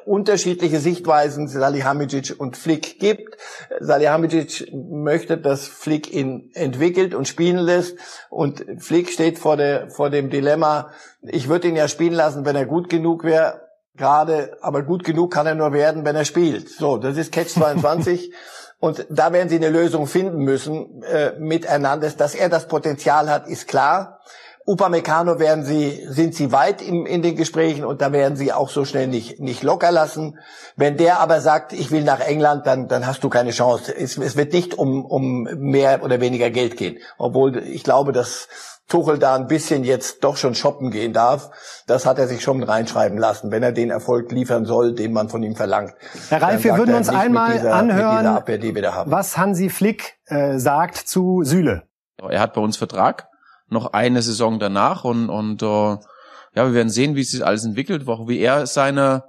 unterschiedliche 0.06 0.80
Sichtweisen 0.80 1.48
Salihamidzic 1.48 2.36
und 2.38 2.58
Flick 2.58 3.00
gibt. 3.00 3.38
Salihamidzic 3.80 4.74
möchte, 4.74 5.38
dass 5.38 5.68
Flick 5.68 6.12
ihn 6.14 6.52
entwickelt 6.54 7.16
und 7.16 7.28
spielen 7.28 7.60
lässt 7.60 7.98
und 8.30 8.66
Flick 8.80 9.10
steht 9.10 9.40
vor, 9.40 9.56
der, 9.56 9.90
vor 9.90 10.10
dem 10.10 10.30
Dilemma, 10.30 10.92
ich 11.22 11.48
würde 11.48 11.70
ihn 11.70 11.76
ja 11.76 11.88
spielen 11.88 12.14
lassen, 12.14 12.46
wenn 12.46 12.56
er 12.56 12.66
gut 12.66 12.90
genug 12.90 13.24
wäre, 13.24 13.62
gerade, 13.96 14.58
aber 14.62 14.84
gut 14.84 15.04
genug 15.04 15.32
kann 15.32 15.48
er 15.48 15.56
nur 15.56 15.72
werden, 15.72 16.06
wenn 16.06 16.16
er 16.16 16.26
spielt. 16.26 16.70
So, 16.70 16.98
das 16.98 17.18
ist 17.18 17.32
Catch 17.32 17.50
22. 17.54 18.34
Und 18.80 19.06
da 19.10 19.34
werden 19.34 19.50
sie 19.50 19.58
eine 19.58 19.70
Lösung 19.70 20.08
finden 20.08 20.39
müssen 20.44 21.04
äh, 21.04 21.34
mit 21.38 21.68
Hernandez. 21.68 22.15
Dass 22.15 22.34
er 22.34 22.48
das 22.48 22.68
Potenzial 22.68 23.30
hat, 23.30 23.48
ist 23.48 23.68
klar. 23.68 24.22
Upamecano 24.70 25.40
werden 25.40 25.64
sie, 25.64 26.06
sind 26.10 26.36
sie 26.36 26.52
weit 26.52 26.84
in, 26.84 27.08
in 27.08 27.24
den 27.24 27.36
Gesprächen 27.36 27.84
und 27.84 28.02
da 28.02 28.12
werden 28.12 28.38
sie 28.38 28.54
auch 28.54 28.70
so 28.70 28.86
schnell 28.86 29.08
nicht, 29.08 29.40
nicht 29.40 29.64
locker 29.64 29.92
lassen. 29.92 30.38
Wenn 30.76 30.96
der 30.96 31.20
aber 31.22 31.42
sagt, 31.42 31.74
ich 31.74 31.90
will 31.90 32.04
nach 32.04 32.20
England, 32.20 32.68
dann, 32.68 32.88
dann 32.88 33.08
hast 33.08 33.24
du 33.24 33.30
keine 33.30 33.50
Chance. 33.50 33.96
Es, 33.98 34.16
es 34.20 34.38
wird 34.38 34.54
nicht 34.54 34.76
um, 34.76 35.06
um 35.06 35.48
mehr 35.58 36.04
oder 36.04 36.22
weniger 36.22 36.52
Geld 36.52 36.78
gehen. 36.78 37.00
Obwohl 37.18 37.58
ich 37.58 37.84
glaube, 37.84 38.12
dass 38.12 38.48
Tuchel 38.88 39.18
da 39.18 39.36
ein 39.36 39.48
bisschen 39.48 39.84
jetzt 39.84 40.24
doch 40.24 40.38
schon 40.38 40.54
shoppen 40.54 40.92
gehen 40.92 41.14
darf. 41.14 41.50
Das 41.88 42.06
hat 42.06 42.20
er 42.20 42.28
sich 42.28 42.44
schon 42.44 42.62
reinschreiben 42.62 43.18
lassen, 43.18 43.50
wenn 43.50 43.64
er 43.64 43.72
den 43.72 43.90
Erfolg 43.90 44.32
liefern 44.32 44.66
soll, 44.66 44.94
den 44.94 45.14
man 45.14 45.30
von 45.30 45.42
ihm 45.42 45.56
verlangt. 45.56 45.96
Herr 46.30 46.44
Reif, 46.44 46.64
wir 46.64 46.78
würden 46.78 46.94
uns 46.94 47.10
einmal 47.10 47.54
dieser, 47.54 47.74
anhören, 47.74 48.28
Abwehr, 48.28 48.60
was 49.08 49.36
Hansi 49.36 49.70
Flick 49.70 50.20
äh, 50.28 50.60
sagt 50.60 50.98
zu 50.98 51.42
Süle. 51.44 51.84
Er 52.18 52.42
hat 52.42 52.54
bei 52.54 52.62
uns 52.62 52.78
Vertrag 52.78 53.30
noch 53.72 53.94
eine 53.94 54.22
Saison 54.22 54.60
danach 54.60 55.04
und, 55.04 55.30
und 55.30 55.62
äh, 55.62 55.66
ja, 55.66 56.66
wir 56.66 56.74
werden 56.74 56.90
sehen, 56.90 57.16
wie 57.16 57.24
sich 57.24 57.46
alles 57.46 57.66
entwickelt, 57.66 58.08
wie 58.08 58.40
er 58.40 58.66
seine, 58.66 59.24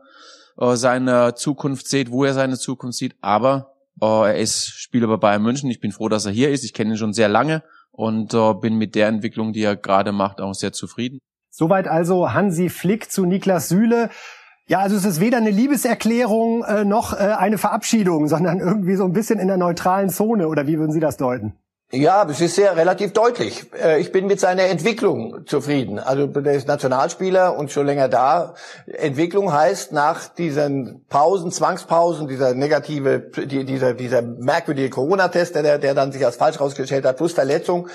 äh, 0.58 0.76
seine 0.76 1.34
Zukunft 1.34 1.88
sieht, 1.88 2.10
wo 2.10 2.24
er 2.24 2.34
seine 2.34 2.58
Zukunft 2.58 2.98
sieht. 2.98 3.14
Aber 3.20 3.72
äh, 4.00 4.06
er 4.06 4.36
ist 4.36 4.66
Spieler 4.66 5.06
bei 5.06 5.16
Bayern 5.16 5.42
München. 5.42 5.70
Ich 5.70 5.80
bin 5.80 5.92
froh, 5.92 6.08
dass 6.08 6.26
er 6.26 6.32
hier 6.32 6.50
ist. 6.50 6.64
Ich 6.64 6.74
kenne 6.74 6.90
ihn 6.90 6.96
schon 6.96 7.12
sehr 7.12 7.28
lange 7.28 7.62
und 7.92 8.34
äh, 8.34 8.54
bin 8.54 8.76
mit 8.76 8.94
der 8.94 9.08
Entwicklung, 9.08 9.52
die 9.52 9.62
er 9.62 9.76
gerade 9.76 10.12
macht, 10.12 10.40
auch 10.40 10.54
sehr 10.54 10.72
zufrieden. 10.72 11.18
Soweit 11.50 11.88
also 11.88 12.32
Hansi 12.32 12.68
Flick 12.68 13.10
zu 13.10 13.26
Niklas 13.26 13.68
Süle. 13.68 14.08
Ja, 14.66 14.78
also 14.78 14.96
es 14.96 15.04
ist 15.04 15.20
weder 15.20 15.38
eine 15.38 15.50
Liebeserklärung 15.50 16.62
äh, 16.62 16.84
noch 16.84 17.12
äh, 17.12 17.16
eine 17.16 17.58
Verabschiedung, 17.58 18.28
sondern 18.28 18.60
irgendwie 18.60 18.94
so 18.94 19.04
ein 19.04 19.12
bisschen 19.12 19.40
in 19.40 19.48
der 19.48 19.56
neutralen 19.56 20.10
Zone. 20.10 20.46
Oder 20.48 20.68
wie 20.68 20.78
würden 20.78 20.92
Sie 20.92 21.00
das 21.00 21.16
deuten? 21.16 21.54
Ja, 21.92 22.24
es 22.30 22.40
ist 22.40 22.54
sehr 22.54 22.76
relativ 22.76 23.12
deutlich. 23.12 23.66
Äh, 23.74 24.00
ich 24.00 24.12
bin 24.12 24.28
mit 24.28 24.38
seiner 24.38 24.62
Entwicklung 24.64 25.44
zufrieden. 25.46 25.98
Also 25.98 26.28
der 26.28 26.52
ist 26.52 26.68
Nationalspieler 26.68 27.56
und 27.58 27.72
schon 27.72 27.84
länger 27.84 28.08
da. 28.08 28.54
Entwicklung 28.86 29.52
heißt 29.52 29.90
nach 29.90 30.28
diesen 30.28 31.04
Pausen, 31.08 31.50
Zwangspausen, 31.50 32.28
dieser 32.28 32.54
negative, 32.54 33.18
dieser, 33.18 33.94
dieser 33.94 34.22
merkwürdige 34.22 34.88
Corona-Test, 34.88 35.56
der, 35.56 35.78
der 35.78 35.94
dann 35.94 36.12
sich 36.12 36.24
als 36.24 36.36
falsch 36.36 36.60
rausgestellt 36.60 37.04
hat, 37.04 37.16
plus 37.16 37.32
Verletzung. 37.32 37.88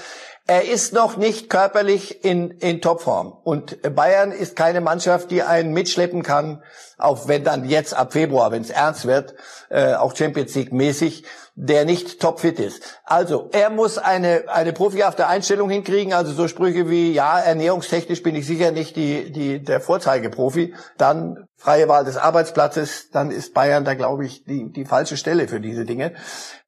Er 0.45 0.69
ist 0.69 0.93
noch 0.93 1.15
nicht 1.15 1.49
körperlich 1.49 2.23
in, 2.25 2.51
in 2.51 2.81
Topform. 2.81 3.31
Und 3.45 3.81
Bayern 3.95 4.33
ist 4.33 4.57
keine 4.57 4.81
Mannschaft, 4.81 5.31
die 5.31 5.41
einen 5.41 5.71
mitschleppen 5.71 6.21
kann, 6.21 6.61
auch 6.97 7.29
wenn 7.29 7.45
dann 7.45 7.63
jetzt 7.63 7.95
ab 7.95 8.11
Februar, 8.11 8.51
wenn 8.51 8.61
es 8.61 8.69
ernst 8.69 9.07
wird, 9.07 9.35
äh, 9.69 9.93
auch 9.93 10.15
Champions 10.15 10.53
League 10.53 10.73
mäßig 10.73 11.23
der 11.55 11.85
nicht 11.85 12.19
topfit 12.19 12.59
ist. 12.59 12.99
Also, 13.05 13.49
er 13.53 13.69
muss 13.69 13.97
eine, 13.97 14.43
eine 14.47 14.73
profihafte 14.73 15.27
Einstellung 15.27 15.69
hinkriegen, 15.69 16.13
also 16.13 16.33
so 16.33 16.49
Sprüche 16.49 16.89
wie, 16.89 17.13
ja, 17.13 17.39
ernährungstechnisch 17.39 18.21
bin 18.23 18.35
ich 18.35 18.45
sicher 18.45 18.71
nicht 18.71 18.97
die, 18.97 19.31
die, 19.31 19.63
der 19.63 19.79
Vorzeigeprofi. 19.79 20.75
Dann 20.97 21.47
freie 21.55 21.87
Wahl 21.87 22.03
des 22.03 22.17
Arbeitsplatzes, 22.17 23.09
dann 23.11 23.31
ist 23.31 23.53
Bayern 23.53 23.85
da, 23.85 23.93
glaube 23.93 24.25
ich, 24.25 24.43
die, 24.43 24.71
die 24.71 24.85
falsche 24.85 25.15
Stelle 25.15 25.47
für 25.47 25.61
diese 25.61 25.85
Dinge. 25.85 26.13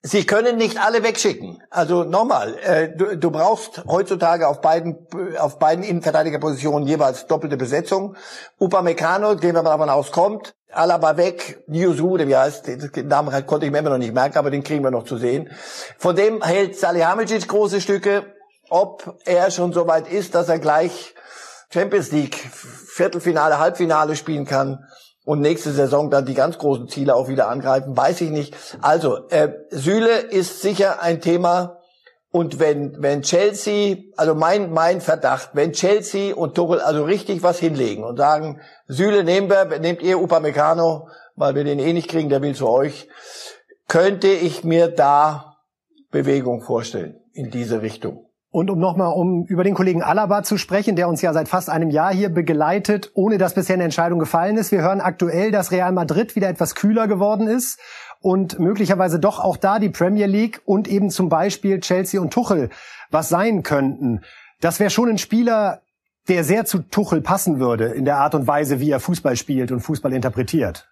Sie 0.01 0.25
können 0.25 0.55
nicht 0.55 0.79
alle 0.79 1.03
wegschicken. 1.03 1.61
Also 1.69 2.05
nochmal, 2.05 2.57
äh, 2.59 2.95
du, 2.95 3.17
du 3.17 3.29
brauchst 3.29 3.83
heutzutage 3.87 4.47
auf 4.47 4.61
beiden, 4.61 5.05
auf 5.37 5.59
beiden 5.59 5.83
Innenverteidigerpositionen 5.83 6.87
jeweils 6.87 7.27
doppelte 7.27 7.57
Besetzung. 7.57 8.15
Upamecano, 8.57 9.35
gehen 9.35 9.53
wir 9.53 9.63
mal 9.63 9.77
davon. 9.77 10.39
Alaba 10.71 11.15
weg, 11.15 11.63
Yuzu, 11.67 12.17
wie 12.17 12.35
heißt, 12.35 12.67
den 12.67 13.07
Namen 13.07 13.45
konnte 13.45 13.65
ich 13.65 13.71
mir 13.71 13.79
immer 13.79 13.91
noch 13.91 13.97
nicht 13.97 14.13
merken, 14.13 14.37
aber 14.37 14.51
den 14.51 14.63
kriegen 14.63 14.83
wir 14.83 14.91
noch 14.91 15.05
zu 15.05 15.17
sehen. 15.17 15.49
Von 15.97 16.15
dem 16.15 16.43
hält 16.43 16.77
Salihamidzic 16.77 17.47
große 17.47 17.81
Stücke. 17.81 18.25
Ob 18.69 19.17
er 19.23 19.49
schon 19.49 19.71
so 19.71 19.87
weit 19.87 20.11
ist, 20.11 20.35
dass 20.35 20.49
er 20.49 20.59
gleich 20.59 21.15
Champions 21.69 22.11
League 22.11 22.35
Viertelfinale, 22.35 23.59
Halbfinale 23.59 24.17
spielen 24.17 24.45
kann 24.45 24.85
und 25.23 25.39
nächste 25.39 25.71
Saison 25.71 26.09
dann 26.09 26.25
die 26.25 26.33
ganz 26.33 26.57
großen 26.57 26.89
Ziele 26.89 27.15
auch 27.15 27.29
wieder 27.29 27.47
angreifen, 27.47 27.95
weiß 27.95 28.21
ich 28.21 28.29
nicht. 28.29 28.55
Also, 28.81 29.27
äh, 29.29 29.53
Süle 29.71 30.17
ist 30.17 30.61
sicher 30.61 31.01
ein 31.01 31.21
Thema, 31.21 31.76
und 32.31 32.59
wenn, 32.59 33.01
wenn 33.01 33.21
Chelsea, 33.21 33.97
also 34.17 34.35
mein, 34.35 34.71
mein 34.71 35.01
Verdacht, 35.01 35.51
wenn 35.53 35.71
Chelsea 35.71 36.35
und 36.35 36.55
Tuchel 36.55 36.81
also 36.81 37.03
richtig 37.03 37.41
was 37.41 37.59
hinlegen 37.59 38.03
und 38.03 38.17
sagen, 38.17 38.61
Süle 38.87 39.23
nehmen 39.23 39.49
wir, 39.49 39.79
nehmt 39.79 40.01
ihr 40.01 40.19
Upamecano, 40.19 41.09
weil 41.35 41.55
wir 41.55 41.63
den 41.63 41.79
eh 41.79 41.93
nicht 41.93 42.09
kriegen, 42.09 42.29
der 42.29 42.41
will 42.41 42.55
zu 42.55 42.67
euch, 42.67 43.07
könnte 43.87 44.27
ich 44.27 44.63
mir 44.63 44.89
da 44.89 45.57
Bewegung 46.11 46.61
vorstellen 46.61 47.19
in 47.33 47.49
diese 47.49 47.81
Richtung. 47.81 48.26
Und 48.57 48.71
um 48.71 48.79
nochmal 48.79 49.13
um 49.13 49.45
über 49.45 49.63
den 49.63 49.75
Kollegen 49.75 50.01
Alaba 50.01 50.41
zu 50.41 50.57
sprechen, 50.57 50.95
der 50.95 51.07
uns 51.07 51.21
ja 51.21 51.31
seit 51.31 51.47
fast 51.47 51.69
einem 51.69 51.91
Jahr 51.91 52.11
hier 52.11 52.29
begleitet, 52.29 53.11
ohne 53.13 53.37
dass 53.37 53.53
bisher 53.53 53.75
eine 53.75 53.83
Entscheidung 53.83 54.17
gefallen 54.17 54.57
ist. 54.57 54.71
Wir 54.71 54.81
hören 54.81 54.99
aktuell, 54.99 55.51
dass 55.51 55.71
Real 55.71 55.91
Madrid 55.91 56.35
wieder 56.35 56.49
etwas 56.49 56.73
kühler 56.73 57.07
geworden 57.07 57.47
ist 57.47 57.79
und 58.19 58.57
möglicherweise 58.57 59.19
doch 59.19 59.39
auch 59.39 59.57
da 59.57 59.77
die 59.77 59.89
Premier 59.89 60.25
League 60.25 60.59
und 60.65 60.87
eben 60.87 61.11
zum 61.11 61.29
Beispiel 61.29 61.81
Chelsea 61.81 62.19
und 62.19 62.33
Tuchel 62.33 62.71
was 63.11 63.29
sein 63.29 63.61
könnten. 63.61 64.21
Das 64.59 64.79
wäre 64.79 64.89
schon 64.89 65.09
ein 65.09 65.19
Spieler, 65.19 65.83
der 66.27 66.43
sehr 66.43 66.65
zu 66.65 66.79
Tuchel 66.79 67.21
passen 67.21 67.59
würde 67.59 67.85
in 67.85 68.05
der 68.05 68.17
Art 68.17 68.33
und 68.33 68.47
Weise, 68.47 68.79
wie 68.79 68.89
er 68.89 68.99
Fußball 68.99 69.35
spielt 69.35 69.71
und 69.71 69.81
Fußball 69.81 70.13
interpretiert. 70.13 70.89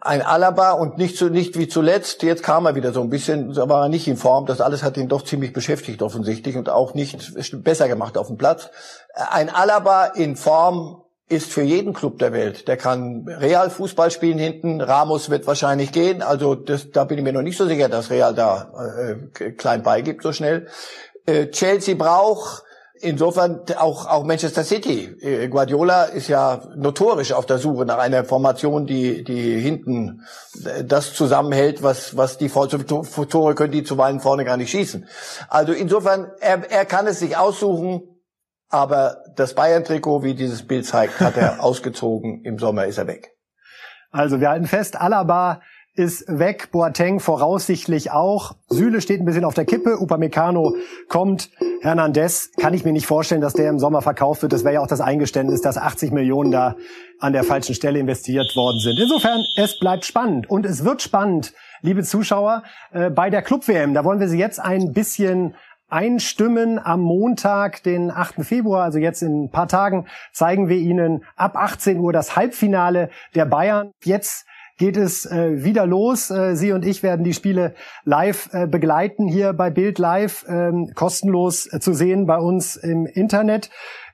Ein 0.00 0.22
Alaba 0.22 0.72
und 0.72 0.98
nicht 0.98 1.16
so 1.16 1.28
nicht 1.28 1.56
wie 1.56 1.68
zuletzt. 1.68 2.22
Jetzt 2.24 2.42
kam 2.42 2.66
er 2.66 2.74
wieder 2.74 2.92
so 2.92 3.00
ein 3.00 3.10
bisschen, 3.10 3.52
so 3.52 3.68
war 3.68 3.84
er 3.84 3.88
nicht 3.88 4.08
in 4.08 4.16
Form. 4.16 4.46
Das 4.46 4.60
alles 4.60 4.82
hat 4.82 4.96
ihn 4.96 5.08
doch 5.08 5.22
ziemlich 5.22 5.52
beschäftigt 5.52 6.02
offensichtlich 6.02 6.56
und 6.56 6.68
auch 6.68 6.94
nicht 6.94 7.62
besser 7.62 7.86
gemacht 7.86 8.18
auf 8.18 8.26
dem 8.26 8.36
Platz. 8.36 8.70
Ein 9.14 9.48
Alaba 9.50 10.06
in 10.06 10.34
Form 10.34 11.02
ist 11.28 11.52
für 11.52 11.62
jeden 11.62 11.92
Club 11.92 12.18
der 12.18 12.32
Welt. 12.32 12.68
Der 12.68 12.76
kann 12.76 13.26
Real 13.28 13.70
Fußball 13.70 14.10
spielen 14.10 14.38
hinten. 14.38 14.80
Ramos 14.80 15.30
wird 15.30 15.46
wahrscheinlich 15.46 15.92
gehen. 15.92 16.22
Also 16.22 16.54
das, 16.54 16.90
da 16.90 17.04
bin 17.04 17.18
ich 17.18 17.24
mir 17.24 17.32
noch 17.32 17.42
nicht 17.42 17.58
so 17.58 17.66
sicher, 17.66 17.88
dass 17.88 18.10
Real 18.10 18.34
da 18.34 18.72
äh, 19.38 19.50
klein 19.52 19.82
beigibt 19.82 20.22
so 20.22 20.32
schnell. 20.32 20.66
Äh, 21.26 21.48
Chelsea 21.48 21.94
braucht 21.94 22.64
insofern 23.00 23.62
auch 23.76 24.06
auch 24.06 24.24
Manchester 24.24 24.64
City. 24.64 25.04
Äh, 25.20 25.48
Guardiola 25.48 26.04
ist 26.04 26.28
ja 26.28 26.62
notorisch 26.76 27.32
auf 27.32 27.46
der 27.46 27.58
Suche 27.58 27.84
nach 27.84 27.98
einer 27.98 28.24
Formation, 28.24 28.86
die 28.86 29.24
die 29.24 29.60
hinten 29.60 30.22
äh, 30.64 30.84
das 30.84 31.14
zusammenhält, 31.14 31.82
was 31.82 32.16
was 32.16 32.38
die 32.38 32.48
Tore 32.48 33.54
können, 33.54 33.72
die 33.72 33.84
zuweilen 33.84 34.20
vorne 34.20 34.44
gar 34.44 34.56
nicht 34.56 34.70
schießen. 34.70 35.06
Also 35.48 35.72
insofern 35.72 36.30
er, 36.40 36.70
er 36.70 36.84
kann 36.84 37.06
es 37.06 37.18
sich 37.18 37.36
aussuchen 37.36 38.02
aber 38.68 39.24
das 39.34 39.54
Bayern-Trikot, 39.54 40.22
wie 40.22 40.34
dieses 40.34 40.66
Bild 40.66 40.86
zeigt, 40.86 41.20
hat 41.20 41.36
er 41.36 41.62
ausgezogen. 41.64 42.44
Im 42.44 42.58
Sommer 42.58 42.84
ist 42.86 42.98
er 42.98 43.06
weg. 43.06 43.30
Also 44.10 44.40
wir 44.40 44.50
halten 44.50 44.66
fest, 44.66 45.00
Alaba 45.00 45.60
ist 45.98 46.24
weg, 46.28 46.68
Boateng 46.70 47.20
voraussichtlich 47.20 48.10
auch. 48.12 48.54
Süle 48.68 49.00
steht 49.00 49.20
ein 49.20 49.24
bisschen 49.24 49.44
auf 49.44 49.54
der 49.54 49.64
Kippe, 49.64 49.98
Upamecano 49.98 50.76
kommt. 51.08 51.50
Hernandez 51.80 52.50
kann 52.56 52.74
ich 52.74 52.84
mir 52.84 52.92
nicht 52.92 53.06
vorstellen, 53.06 53.40
dass 53.40 53.52
der 53.52 53.68
im 53.68 53.78
Sommer 53.78 54.00
verkauft 54.00 54.42
wird. 54.42 54.52
Das 54.52 54.64
wäre 54.64 54.74
ja 54.74 54.80
auch 54.80 54.86
das 54.86 55.00
Eingeständnis, 55.00 55.60
dass 55.60 55.76
80 55.76 56.12
Millionen 56.12 56.50
da 56.50 56.76
an 57.18 57.32
der 57.32 57.44
falschen 57.44 57.74
Stelle 57.74 57.98
investiert 57.98 58.54
worden 58.56 58.78
sind. 58.80 58.98
Insofern, 58.98 59.44
es 59.56 59.78
bleibt 59.78 60.04
spannend 60.04 60.48
und 60.48 60.64
es 60.64 60.84
wird 60.84 61.02
spannend, 61.02 61.52
liebe 61.82 62.02
Zuschauer, 62.02 62.62
äh, 62.92 63.10
bei 63.10 63.28
der 63.28 63.42
Club-WM. 63.42 63.94
Da 63.94 64.04
wollen 64.04 64.20
wir 64.20 64.28
Sie 64.28 64.38
jetzt 64.38 64.60
ein 64.60 64.92
bisschen 64.92 65.54
einstimmen. 65.88 66.78
Am 66.78 67.00
Montag, 67.00 67.82
den 67.82 68.10
8. 68.10 68.44
Februar, 68.44 68.84
also 68.84 68.98
jetzt 68.98 69.22
in 69.22 69.44
ein 69.44 69.50
paar 69.50 69.68
Tagen, 69.68 70.06
zeigen 70.32 70.68
wir 70.68 70.76
Ihnen 70.76 71.24
ab 71.34 71.56
18 71.56 71.98
Uhr 71.98 72.12
das 72.12 72.36
Halbfinale 72.36 73.10
der 73.34 73.46
Bayern. 73.46 73.90
Jetzt 74.04 74.46
geht 74.78 74.96
es 74.96 75.26
äh, 75.26 75.62
wieder 75.64 75.86
los. 75.86 76.30
Äh, 76.30 76.56
Sie 76.56 76.72
und 76.72 76.84
ich 76.84 77.02
werden 77.02 77.24
die 77.24 77.34
Spiele 77.34 77.74
live 78.04 78.48
äh, 78.52 78.66
begleiten 78.66 79.28
hier 79.28 79.52
bei 79.52 79.70
Bild 79.70 79.98
Live, 79.98 80.46
ähm, 80.48 80.92
kostenlos 80.94 81.70
äh, 81.72 81.80
zu 81.80 81.92
sehen 81.92 82.26
bei 82.26 82.38
uns 82.38 82.76
im 82.76 83.04
Internet. 83.04 83.70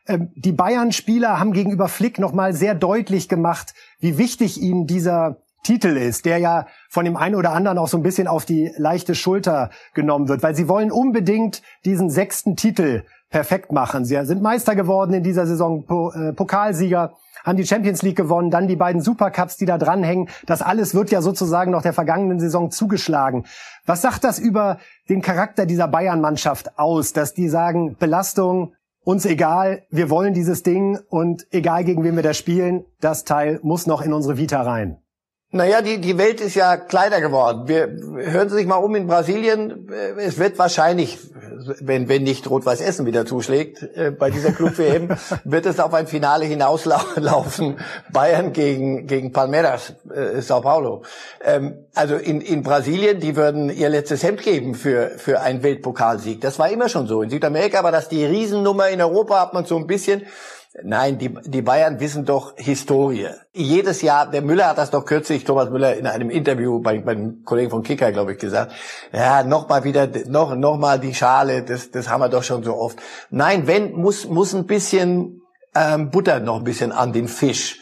Ähm, 0.09 0.33
die 0.35 0.53
Bayern-Spieler 0.53 1.39
haben 1.39 1.53
gegenüber 1.53 1.89
Flick 1.89 2.19
nochmal 2.19 2.55
sehr 2.55 2.75
deutlich 2.75 3.29
gemacht, 3.29 3.75
wie 4.01 4.19
wichtig 4.19 4.61
ihnen 4.61 4.87
dieser 4.87 5.37
Titel 5.63 5.97
ist, 5.97 6.27
der 6.27 6.39
ja 6.39 6.67
von 6.91 7.05
dem 7.05 7.17
einen 7.17 7.35
oder 7.35 7.53
anderen 7.53 7.79
auch 7.79 7.89
so 7.89 7.97
ein 7.97 8.03
bisschen 8.03 8.27
auf 8.27 8.45
die 8.45 8.71
leichte 8.77 9.15
Schulter 9.15 9.71
genommen 9.95 10.29
wird, 10.29 10.43
weil 10.43 10.55
sie 10.55 10.69
wollen 10.69 10.93
unbedingt 10.93 11.63
diesen 11.85 12.11
sechsten 12.11 12.55
Titel 12.57 13.05
perfekt 13.31 13.73
machen. 13.73 14.05
Sie 14.05 14.23
sind 14.27 14.43
Meister 14.43 14.77
geworden 14.77 15.15
in 15.15 15.23
dieser 15.23 15.47
Saison, 15.47 15.85
äh, 16.15 16.33
Pokalsieger, 16.33 17.15
haben 17.45 17.57
die 17.57 17.67
Champions 17.67 18.03
League 18.03 18.17
gewonnen, 18.17 18.51
dann 18.51 18.67
die 18.67 18.77
beiden 18.77 19.01
Supercups, 19.01 19.57
die 19.57 19.67
da 19.67 19.79
dranhängen. 19.79 20.29
Das 20.47 20.63
alles 20.63 20.95
wird 20.95 21.11
ja 21.11 21.23
sozusagen 21.23 21.71
noch 21.71 21.83
der 21.83 21.93
vergangenen 21.93 22.41
Saison 22.41 22.71
zugeschlagen. 22.71 23.45
Was 23.87 24.03
sagt 24.03 24.25
das 24.25 24.39
über 24.39 24.79
den 25.09 25.23
Charakter 25.23 25.67
dieser 25.67 25.87
Bayern-Mannschaft 25.87 26.79
aus, 26.79 27.13
dass 27.13 27.35
die 27.35 27.49
sagen, 27.49 27.97
Belastung, 27.99 28.75
uns 29.05 29.27
egal, 29.27 29.83
wir 29.91 30.09
wollen 30.09 30.33
dieses 30.33 30.63
Ding 30.63 30.99
und 31.11 31.47
egal 31.51 31.85
gegen 31.85 32.03
wen 32.03 32.17
wir 32.17 32.23
das 32.23 32.39
spielen, 32.39 32.85
das 33.01 33.25
Teil 33.25 33.61
muss 33.63 33.87
noch 33.87 34.01
in 34.01 34.15
unsere 34.15 34.39
Vita 34.39 34.63
rein? 34.63 35.04
Naja, 35.55 35.83
die, 35.83 36.01
die 36.01 36.19
Welt 36.19 36.41
ist 36.41 36.57
ja 36.57 36.77
kleiner 36.77 37.21
geworden. 37.21 37.69
Wir 37.69 37.87
hören 38.29 38.49
Sie 38.49 38.57
sich 38.57 38.67
mal 38.67 38.75
um 38.75 38.97
in 38.97 39.07
Brasilien. 39.07 39.89
Es 40.19 40.37
wird 40.37 40.59
wahrscheinlich, 40.59 41.17
wenn, 41.81 42.09
wenn 42.09 42.25
nicht 42.25 42.51
Rot-Weiß 42.51 42.81
Essen 42.81 43.07
wieder 43.07 43.25
zuschlägt, 43.25 43.81
äh, 43.95 44.11
bei 44.11 44.31
dieser 44.31 44.51
Club-WM, 44.51 45.11
wird 45.45 45.67
es 45.67 45.79
auf 45.79 45.95
ein 45.95 46.09
Finale 46.09 46.45
hinauslaufen. 46.45 47.79
Bayern 48.13 48.53
gegen, 48.53 49.07
gegen 49.07 49.31
Palmeiras, 49.31 49.93
äh, 50.13 50.41
Sao 50.41 50.61
Paulo. 50.61 51.05
Ähm, 51.45 51.85
also 51.95 52.17
in, 52.17 52.41
in 52.41 52.65
Brasilien, 52.65 53.21
die 53.21 53.37
würden 53.37 53.71
ihr 53.71 53.91
letztes 53.91 54.25
Hemd 54.25 54.43
geben 54.43 54.75
für, 54.75 55.13
für 55.19 55.41
einen 55.41 55.63
Weltpokalsieg. 55.63 56.41
Das 56.41 56.59
war 56.59 56.69
immer 56.69 56.89
schon 56.89 57.07
so. 57.07 57.23
In 57.23 57.31
Südamerika 57.31 57.85
war 57.85 57.93
das 57.93 58.09
die 58.09 58.25
Riesennummer. 58.25 58.89
In 58.89 59.01
Europa 59.01 59.41
hat 59.41 59.55
man 59.55 59.65
so 59.67 59.77
ein 59.77 59.87
bisschen 59.87 60.23
Nein, 60.83 61.19
die, 61.19 61.33
die 61.45 61.63
Bayern 61.63 62.01
wissen 62.01 62.25
doch 62.25 62.55
Historie. 62.57 63.29
Jedes 63.53 64.03
Jahr, 64.03 64.29
der 64.29 64.43
Müller 64.43 64.67
hat 64.67 64.79
das 64.79 64.91
doch 64.91 65.05
kürzlich, 65.05 65.45
Thomas 65.45 65.71
Müller, 65.71 65.97
in 65.97 66.07
einem 66.07 66.31
Interview 66.31 66.81
bei, 66.81 66.99
beim 66.99 67.45
Kollegen 67.45 67.71
von 67.71 67.85
Kicker, 67.85 68.11
glaube 68.11 68.33
ich, 68.33 68.39
gesagt. 68.39 68.73
Ja, 69.13 69.45
noch 69.45 69.69
mal 69.69 69.85
wieder, 69.85 70.09
noch, 70.27 70.57
noch 70.57 70.77
mal 70.77 70.99
die 70.99 71.15
Schale, 71.15 71.63
das, 71.63 71.93
das 71.93 72.09
haben 72.09 72.21
wir 72.21 72.29
doch 72.29 72.43
schon 72.43 72.65
so 72.65 72.75
oft. 72.75 72.99
Nein, 73.31 73.69
wenn, 73.69 73.93
muss, 73.93 74.27
muss 74.27 74.53
ein 74.53 74.67
bisschen 74.67 75.43
ähm, 75.77 76.11
Butter 76.11 76.41
noch 76.41 76.57
ein 76.57 76.65
bisschen 76.65 76.91
an 76.91 77.13
den 77.13 77.29
Fisch. 77.29 77.81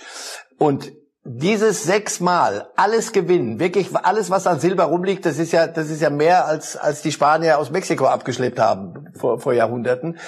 Und 0.59 0.93
dieses 1.25 1.85
sechsmal 1.85 2.69
alles 2.77 3.13
gewinnen, 3.13 3.59
wirklich 3.59 3.89
alles, 3.97 4.29
was 4.29 4.47
an 4.47 4.61
Silber 4.61 4.85
rumliegt, 4.85 5.25
das 5.25 5.39
ist 5.39 5.53
ja, 5.53 5.67
das 5.67 5.89
ist 5.89 6.03
ja 6.03 6.11
mehr 6.11 6.47
als, 6.47 6.77
als 6.77 7.01
die 7.01 7.13
Spanier 7.13 7.59
aus 7.59 7.71
Mexiko 7.71 8.07
abgeschleppt 8.07 8.59
haben 8.59 9.09
vor, 9.17 9.41
vor 9.41 9.55
Jahrhunderten. 9.55 10.19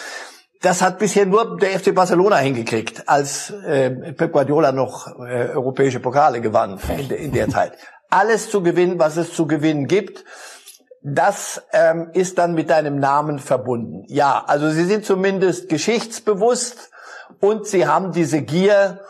Das 0.64 0.80
hat 0.80 0.98
bisher 0.98 1.26
nur 1.26 1.58
der 1.58 1.78
FC 1.78 1.94
Barcelona 1.94 2.36
hingekriegt, 2.36 3.06
als 3.06 3.50
äh, 3.50 3.90
Pep 3.90 4.32
Guardiola 4.32 4.72
noch 4.72 5.08
äh, 5.18 5.50
europäische 5.50 6.00
Pokale 6.00 6.40
gewann 6.40 6.80
in, 6.98 7.06
de, 7.06 7.22
in 7.22 7.32
der 7.32 7.50
Zeit. 7.50 7.72
Alles 8.08 8.48
zu 8.48 8.62
gewinnen, 8.62 8.98
was 8.98 9.18
es 9.18 9.34
zu 9.34 9.46
gewinnen 9.46 9.86
gibt, 9.88 10.24
das 11.02 11.62
ähm, 11.74 12.08
ist 12.14 12.38
dann 12.38 12.54
mit 12.54 12.70
deinem 12.70 12.98
Namen 12.98 13.40
verbunden. 13.40 14.04
Ja, 14.08 14.42
also 14.46 14.70
sie 14.70 14.86
sind 14.86 15.04
zumindest 15.04 15.68
geschichtsbewusst 15.68 16.90
und 17.40 17.66
sie 17.66 17.86
haben 17.86 18.12
diese 18.12 18.40
Gier, 18.40 19.00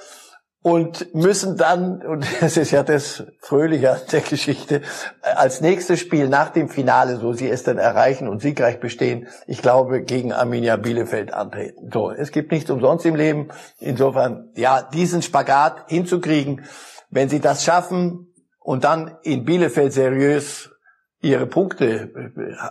und 0.64 1.14
müssen 1.14 1.58
dann, 1.58 2.00
und 2.00 2.26
das 2.40 2.56
ist 2.56 2.70
ja 2.70 2.82
das 2.82 3.22
Fröhliche 3.40 3.92
an 3.92 4.00
der 4.10 4.22
Geschichte, 4.22 4.80
als 5.20 5.60
nächstes 5.60 6.00
Spiel 6.00 6.26
nach 6.30 6.48
dem 6.48 6.70
Finale, 6.70 7.18
so 7.18 7.34
sie 7.34 7.50
es 7.50 7.64
dann 7.64 7.76
erreichen 7.76 8.28
und 8.28 8.40
siegreich 8.40 8.80
bestehen, 8.80 9.28
ich 9.46 9.60
glaube, 9.60 10.02
gegen 10.02 10.32
Arminia 10.32 10.76
Bielefeld 10.76 11.34
antreten. 11.34 11.90
So, 11.92 12.10
es 12.10 12.32
gibt 12.32 12.50
nichts 12.50 12.70
umsonst 12.70 13.04
im 13.04 13.14
Leben. 13.14 13.48
Insofern, 13.78 14.52
ja, 14.54 14.80
diesen 14.80 15.20
Spagat 15.20 15.84
hinzukriegen, 15.88 16.64
wenn 17.10 17.28
sie 17.28 17.40
das 17.40 17.62
schaffen 17.62 18.32
und 18.58 18.84
dann 18.84 19.18
in 19.22 19.44
Bielefeld 19.44 19.92
seriös 19.92 20.70
ihre 21.20 21.46
Punkte 21.46 22.10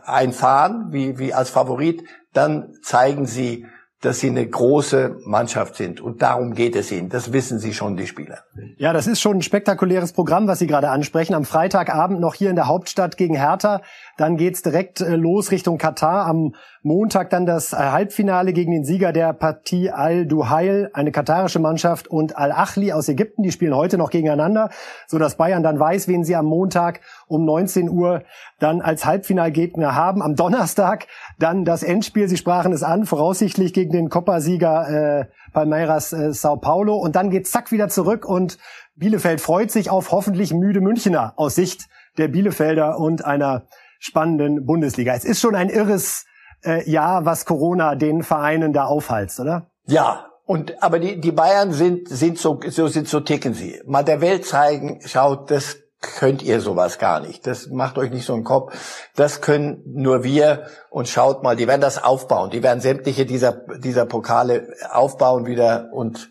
einfahren, 0.03 0.88
wie, 0.89 1.19
wie 1.19 1.36
als 1.36 1.51
Favorit, 1.51 2.03
dann 2.34 2.73
zeigen 2.82 3.27
sie, 3.27 3.67
dass 4.04 4.20
sie 4.20 4.30
eine 4.30 4.46
große 4.46 5.18
Mannschaft 5.26 5.76
sind. 5.76 6.02
Und 6.02 6.22
darum 6.22 6.54
geht 6.54 6.76
es 6.76 6.92
ihnen. 6.92 7.08
Das 7.08 7.32
wissen 7.32 7.58
sie 7.58 7.74
schon, 7.74 7.96
die 7.96 8.06
Spieler. 8.06 8.39
Ja, 8.78 8.92
das 8.92 9.08
ist 9.08 9.22
schon 9.22 9.38
ein 9.38 9.42
spektakuläres 9.42 10.12
Programm, 10.12 10.48
was 10.48 10.60
Sie 10.60 10.68
gerade 10.68 10.89
ansprechen. 10.89 11.34
Am 11.34 11.46
Freitagabend 11.46 12.20
noch 12.20 12.36
hier 12.36 12.50
in 12.50 12.58
der 12.58 12.68
Hauptstadt 12.68 13.16
gegen 13.16 13.36
Hertha. 13.36 13.82
Dann 14.17 14.38
geht's 14.38 14.62
direkt 14.62 15.02
äh, 15.02 15.15
los 15.15 15.52
Richtung 15.52 15.78
Katar. 15.78 16.28
Am 16.28 16.54
Montag 16.84 17.32
dann 17.32 17.45
das 17.45 17.73
äh, 17.73 17.78
Halbfinale 17.78 18.54
gegen 18.54 18.71
den 18.71 18.84
Sieger 18.84 19.12
der 19.12 19.34
Partie 19.34 19.89
Al-Duhail, 19.89 20.91
eine 20.93 21.12
katarische 21.12 21.60
Mannschaft, 21.60 22.08
und 22.08 22.38
Al-Achli 22.38 22.91
aus 22.91 23.10
Ägypten. 23.10 23.41
Die 23.41 23.52
spielen 23.52 23.76
heute 23.76 23.97
noch 23.97 24.12
gegeneinander, 24.12 24.69
so 25.08 25.17
dass 25.17 25.38
Bayern 25.38 25.63
dann 25.63 25.80
weiß, 25.80 26.08
wen 26.08 26.23
sie 26.23 26.36
am 26.36 26.45
Montag 26.45 27.02
um 27.28 27.43
19 27.45 27.89
Uhr 27.89 28.23
dann 28.60 28.82
als 28.82 29.06
Halbfinalgegner 29.06 29.95
haben. 29.95 30.21
Am 30.21 30.36
Donnerstag 30.36 31.08
dann 31.39 31.65
das 31.65 31.82
Endspiel, 31.82 32.28
Sie 32.28 32.38
sprachen 32.38 32.71
es 32.71 32.84
an, 32.84 33.06
voraussichtlich 33.06 33.73
gegen 33.73 33.91
den 33.91 34.10
Copa-Sieger 34.10 35.21
äh, 35.21 35.26
Palmeiras 35.54 36.13
äh, 36.13 36.34
Sao 36.34 36.58
Paulo. 36.58 36.97
Und 36.97 37.15
dann 37.15 37.32
geht 37.32 37.47
zack 37.47 37.71
wieder 37.71 37.89
zurück 37.89 38.26
und 38.26 38.60
Bielefeld 38.95 39.41
freut 39.41 39.71
sich 39.71 39.89
auf 39.89 40.12
hoffentlich 40.12 40.54
müde 40.54 40.82
Münchner 40.82 41.34
aus 41.36 41.56
Sicht 41.56 41.88
der 42.17 42.28
Bielefelder 42.28 42.99
und 42.99 43.26
einer 43.26 43.63
spannenden 44.04 44.66
Bundesliga. 44.66 45.13
Es 45.13 45.24
ist 45.24 45.39
schon 45.39 45.56
ein 45.56 45.70
irres 45.70 46.26
äh, 46.66 46.89
Jahr, 46.89 47.26
was 47.26 47.46
Corona 47.46 47.96
den 47.96 48.22
Vereinen 48.22 48.74
da 48.74 48.84
aufhalst, 48.86 49.39
oder? 49.39 49.68
Ja, 49.86 50.28
und 50.46 50.84
aber 50.84 51.00
die 51.00 51.22
die 51.22 51.32
Bayern 51.32 51.72
sind 51.72 52.10
sind 52.10 52.38
so 52.38 52.60
so 52.68 52.88
sind 52.88 53.08
so 53.08 53.22
ticken 53.22 53.54
sie. 53.54 53.82
Mal 53.86 54.04
der 54.04 54.20
Welt 54.20 54.46
zeigen, 54.46 55.00
schaut, 55.06 55.50
das 55.50 55.78
könnt 56.02 56.44
ihr 56.44 56.60
sowas 56.60 57.00
gar 57.00 57.22
nicht. 57.22 57.48
Das 57.48 57.68
macht 57.68 57.98
euch 57.98 58.12
nicht 58.12 58.26
so 58.26 58.34
einen 58.34 58.44
Kopf. 58.44 59.08
Das 59.16 59.39
können 59.39 59.82
nur 59.86 60.26
wir. 60.26 60.66
Und 60.89 61.08
schaut 61.08 61.42
mal, 61.42 61.56
die 61.56 61.66
werden 61.66 61.80
das 61.80 62.04
aufbauen. 62.04 62.50
Die 62.50 62.62
werden 62.62 62.82
sämtliche 62.82 63.26
dieser 63.26 63.54
dieser 63.78 64.06
Pokale 64.06 64.68
aufbauen 64.92 65.46
wieder 65.46 65.92
und 65.94 66.30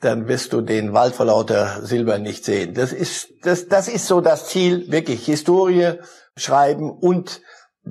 dann 0.00 0.28
wirst 0.28 0.52
du 0.52 0.60
den 0.60 0.92
Wald 0.92 1.16
vor 1.16 1.26
lauter 1.26 1.84
Silber 1.84 2.18
nicht 2.18 2.44
sehen. 2.44 2.74
Das 2.74 2.92
ist 2.92 3.30
das 3.42 3.66
das 3.66 3.88
ist 3.88 4.06
so 4.06 4.20
das 4.20 4.46
Ziel 4.46 4.92
wirklich 4.92 5.26
Historie 5.26 5.98
schreiben 6.38 6.90
und 6.90 7.40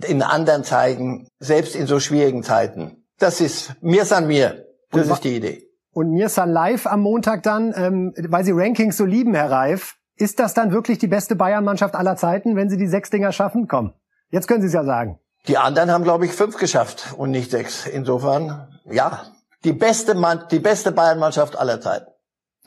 in 0.08 0.22
anderen 0.22 0.64
zeigen, 0.64 1.28
selbst 1.40 1.76
in 1.76 1.88
so 1.88 2.00
schwierigen 2.00 2.44
Zeiten. 2.44 3.04
Das 3.20 3.42
ist 3.42 3.74
mir 3.82 4.06
san 4.06 4.28
mir. 4.28 4.66
Das 4.92 5.08
ist 5.08 5.24
die 5.24 5.36
Idee. 5.36 5.64
Und 5.92 6.12
mir 6.12 6.30
san 6.30 6.52
live 6.52 6.86
am 6.86 7.02
Montag 7.02 7.44
dann, 7.44 7.74
ähm, 7.76 8.14
weil 8.30 8.44
Sie 8.44 8.52
Rankings 8.54 8.98
so 8.98 9.06
lieben, 9.06 9.34
Herr 9.34 9.50
Reif. 9.50 9.96
Ist 10.16 10.40
das 10.40 10.54
dann 10.54 10.72
wirklich 10.72 10.98
die 10.98 11.08
beste 11.08 11.36
Bayern-Mannschaft 11.36 11.96
aller 11.96 12.16
Zeiten, 12.16 12.56
wenn 12.56 12.70
Sie 12.70 12.78
die 12.78 12.88
sechs 12.88 13.10
Dinger 13.10 13.32
schaffen? 13.32 13.68
Komm, 13.68 13.94
jetzt 14.30 14.48
können 14.48 14.62
Sie 14.62 14.68
es 14.68 14.74
ja 14.74 14.84
sagen. 14.84 15.20
Die 15.48 15.58
anderen 15.58 15.92
haben, 15.92 16.04
glaube 16.04 16.26
ich, 16.26 16.34
fünf 16.34 16.58
geschafft 16.58 17.14
und 17.18 17.32
nicht 17.32 17.52
sechs. 17.52 17.86
Insofern, 17.86 18.80
ja, 18.86 19.24
die 19.64 19.74
beste, 19.74 20.16
Mann, 20.16 20.44
die 20.52 20.60
beste 20.60 20.92
Bayern-Mannschaft 20.92 21.58
aller 21.58 21.80
Zeiten. 21.82 22.08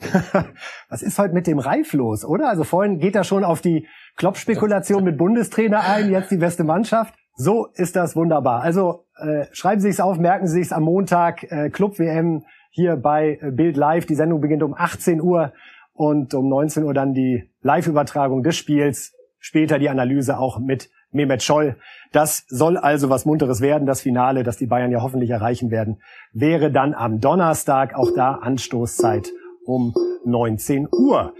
Was 0.89 1.01
ist 1.01 1.19
heute 1.19 1.33
mit 1.33 1.47
dem 1.47 1.59
Reif 1.59 1.93
los, 1.93 2.25
oder? 2.25 2.49
Also 2.49 2.63
vorhin 2.63 2.99
geht 2.99 3.15
er 3.15 3.23
schon 3.23 3.43
auf 3.43 3.61
die 3.61 3.87
Klopp-Spekulation 4.17 5.03
mit 5.03 5.17
Bundestrainer 5.17 5.81
ein, 5.81 6.09
jetzt 6.09 6.31
die 6.31 6.37
beste 6.37 6.63
Mannschaft. 6.63 7.13
So 7.35 7.67
ist 7.73 7.95
das 7.95 8.15
wunderbar. 8.15 8.61
Also 8.61 9.05
äh, 9.17 9.45
schreiben 9.51 9.81
Sie 9.81 9.89
es 9.89 9.99
auf, 9.99 10.17
merken 10.17 10.47
Sie 10.47 10.61
es 10.61 10.73
am 10.73 10.83
Montag, 10.83 11.43
äh, 11.43 11.69
Club 11.69 11.97
WM 11.97 12.43
hier 12.69 12.97
bei 12.97 13.39
äh, 13.41 13.51
Bild 13.51 13.77
Live. 13.77 14.05
Die 14.05 14.15
Sendung 14.15 14.41
beginnt 14.41 14.63
um 14.63 14.73
18 14.77 15.21
Uhr 15.21 15.53
und 15.93 16.33
um 16.33 16.49
19 16.49 16.83
Uhr 16.83 16.93
dann 16.93 17.13
die 17.13 17.49
Live-Übertragung 17.61 18.43
des 18.43 18.57
Spiels. 18.57 19.13
Später 19.39 19.79
die 19.79 19.89
Analyse 19.89 20.37
auch 20.37 20.59
mit 20.59 20.89
Mehmet 21.11 21.41
Scholl. 21.41 21.77
Das 22.11 22.45
soll 22.47 22.77
also 22.77 23.09
was 23.09 23.25
Munteres 23.25 23.59
werden. 23.59 23.87
Das 23.87 24.01
Finale, 24.01 24.43
das 24.43 24.57
die 24.57 24.67
Bayern 24.67 24.91
ja 24.91 25.01
hoffentlich 25.01 25.29
erreichen 25.29 25.71
werden, 25.71 26.01
wäre 26.31 26.71
dann 26.71 26.93
am 26.93 27.19
Donnerstag. 27.19 27.95
Auch 27.95 28.11
da 28.15 28.35
Anstoßzeit 28.35 29.31
um 29.71 29.93
19 30.25 30.87
Uhr. 30.91 31.33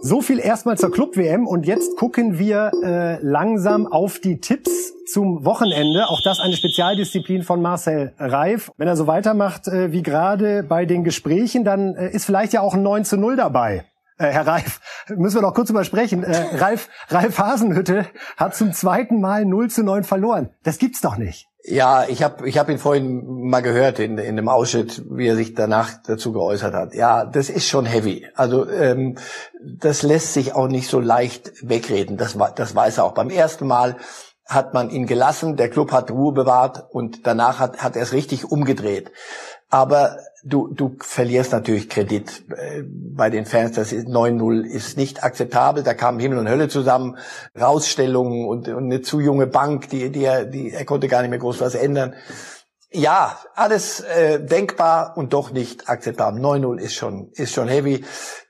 So 0.00 0.20
viel 0.20 0.38
erstmal 0.38 0.76
zur 0.76 0.90
Club-WM 0.90 1.46
und 1.46 1.66
jetzt 1.66 1.96
gucken 1.96 2.38
wir 2.38 2.70
äh, 2.82 3.18
langsam 3.22 3.86
auf 3.86 4.18
die 4.18 4.38
Tipps 4.38 4.92
zum 5.06 5.44
Wochenende. 5.44 6.08
Auch 6.08 6.20
das 6.22 6.40
eine 6.40 6.56
Spezialdisziplin 6.56 7.42
von 7.42 7.62
Marcel 7.62 8.12
Reif. 8.18 8.70
Wenn 8.76 8.88
er 8.88 8.96
so 8.96 9.06
weitermacht 9.06 9.66
äh, 9.68 9.92
wie 9.92 10.02
gerade 10.02 10.62
bei 10.62 10.84
den 10.84 11.04
Gesprächen, 11.04 11.64
dann 11.64 11.94
äh, 11.94 12.10
ist 12.10 12.26
vielleicht 12.26 12.52
ja 12.52 12.60
auch 12.60 12.74
ein 12.74 12.82
9 12.82 13.04
zu 13.04 13.16
0 13.16 13.36
dabei. 13.36 13.84
Äh, 14.18 14.26
Herr 14.26 14.46
Reif, 14.46 14.80
müssen 15.08 15.38
wir 15.38 15.42
noch 15.42 15.54
kurz 15.54 15.70
übersprechen. 15.70 16.22
Äh, 16.22 16.56
Ralf, 16.56 16.88
Ralf 17.08 17.38
Hasenhütte 17.38 18.06
hat 18.36 18.54
zum 18.54 18.72
zweiten 18.72 19.20
Mal 19.20 19.44
0 19.44 19.70
zu 19.70 19.82
9 19.84 20.04
verloren. 20.04 20.50
Das 20.62 20.78
gibt's 20.78 21.00
doch 21.00 21.16
nicht. 21.16 21.48
Ja, 21.66 22.04
ich 22.06 22.22
habe 22.22 22.46
ich 22.46 22.58
hab 22.58 22.68
ihn 22.68 22.76
vorhin 22.78 23.48
mal 23.48 23.62
gehört 23.62 23.98
in, 23.98 24.18
in 24.18 24.36
dem 24.36 24.50
Ausschnitt, 24.50 25.02
wie 25.08 25.26
er 25.26 25.34
sich 25.34 25.54
danach 25.54 25.92
dazu 26.06 26.30
geäußert 26.32 26.74
hat. 26.74 26.94
Ja, 26.94 27.24
das 27.24 27.48
ist 27.48 27.66
schon 27.66 27.86
heavy. 27.86 28.26
Also 28.34 28.68
ähm, 28.68 29.16
das 29.62 30.02
lässt 30.02 30.34
sich 30.34 30.54
auch 30.54 30.68
nicht 30.68 30.90
so 30.90 31.00
leicht 31.00 31.52
wegreden. 31.62 32.18
Das, 32.18 32.36
das 32.56 32.74
weiß 32.74 32.98
er 32.98 33.04
auch. 33.04 33.14
Beim 33.14 33.30
ersten 33.30 33.66
Mal 33.66 33.96
hat 34.44 34.74
man 34.74 34.90
ihn 34.90 35.06
gelassen, 35.06 35.56
der 35.56 35.70
Club 35.70 35.90
hat 35.90 36.10
Ruhe 36.10 36.34
bewahrt 36.34 36.84
und 36.90 37.26
danach 37.26 37.60
hat, 37.60 37.78
hat 37.78 37.96
er 37.96 38.02
es 38.02 38.12
richtig 38.12 38.44
umgedreht. 38.44 39.10
Aber 39.70 40.18
du, 40.44 40.68
du 40.68 40.96
verlierst 41.00 41.52
natürlich 41.52 41.88
Kredit 41.88 42.44
äh, 42.50 42.82
bei 42.86 43.30
den 43.30 43.46
Fans. 43.46 43.72
Das 43.72 43.92
ist 43.92 44.06
9-0 44.06 44.64
ist 44.64 44.96
nicht 44.96 45.24
akzeptabel. 45.24 45.82
Da 45.82 45.94
kamen 45.94 46.20
Himmel 46.20 46.38
und 46.38 46.48
Hölle 46.48 46.68
zusammen, 46.68 47.16
Rausstellungen 47.58 48.46
und, 48.46 48.68
und 48.68 48.84
eine 48.84 49.02
zu 49.02 49.20
junge 49.20 49.46
Bank, 49.46 49.88
die, 49.88 50.10
die, 50.10 50.24
er, 50.24 50.44
die 50.44 50.70
er 50.70 50.84
konnte 50.84 51.08
gar 51.08 51.22
nicht 51.22 51.30
mehr 51.30 51.38
groß 51.38 51.60
was 51.60 51.74
ändern. 51.74 52.14
Ja, 52.96 53.40
alles 53.56 54.00
äh, 54.00 54.38
denkbar 54.38 55.16
und 55.16 55.32
doch 55.32 55.50
nicht 55.50 55.88
akzeptabel. 55.88 56.40
9-0 56.40 56.78
ist 56.78 56.94
schon, 56.94 57.30
ist 57.32 57.52
schon 57.52 57.66
heavy. 57.66 58.04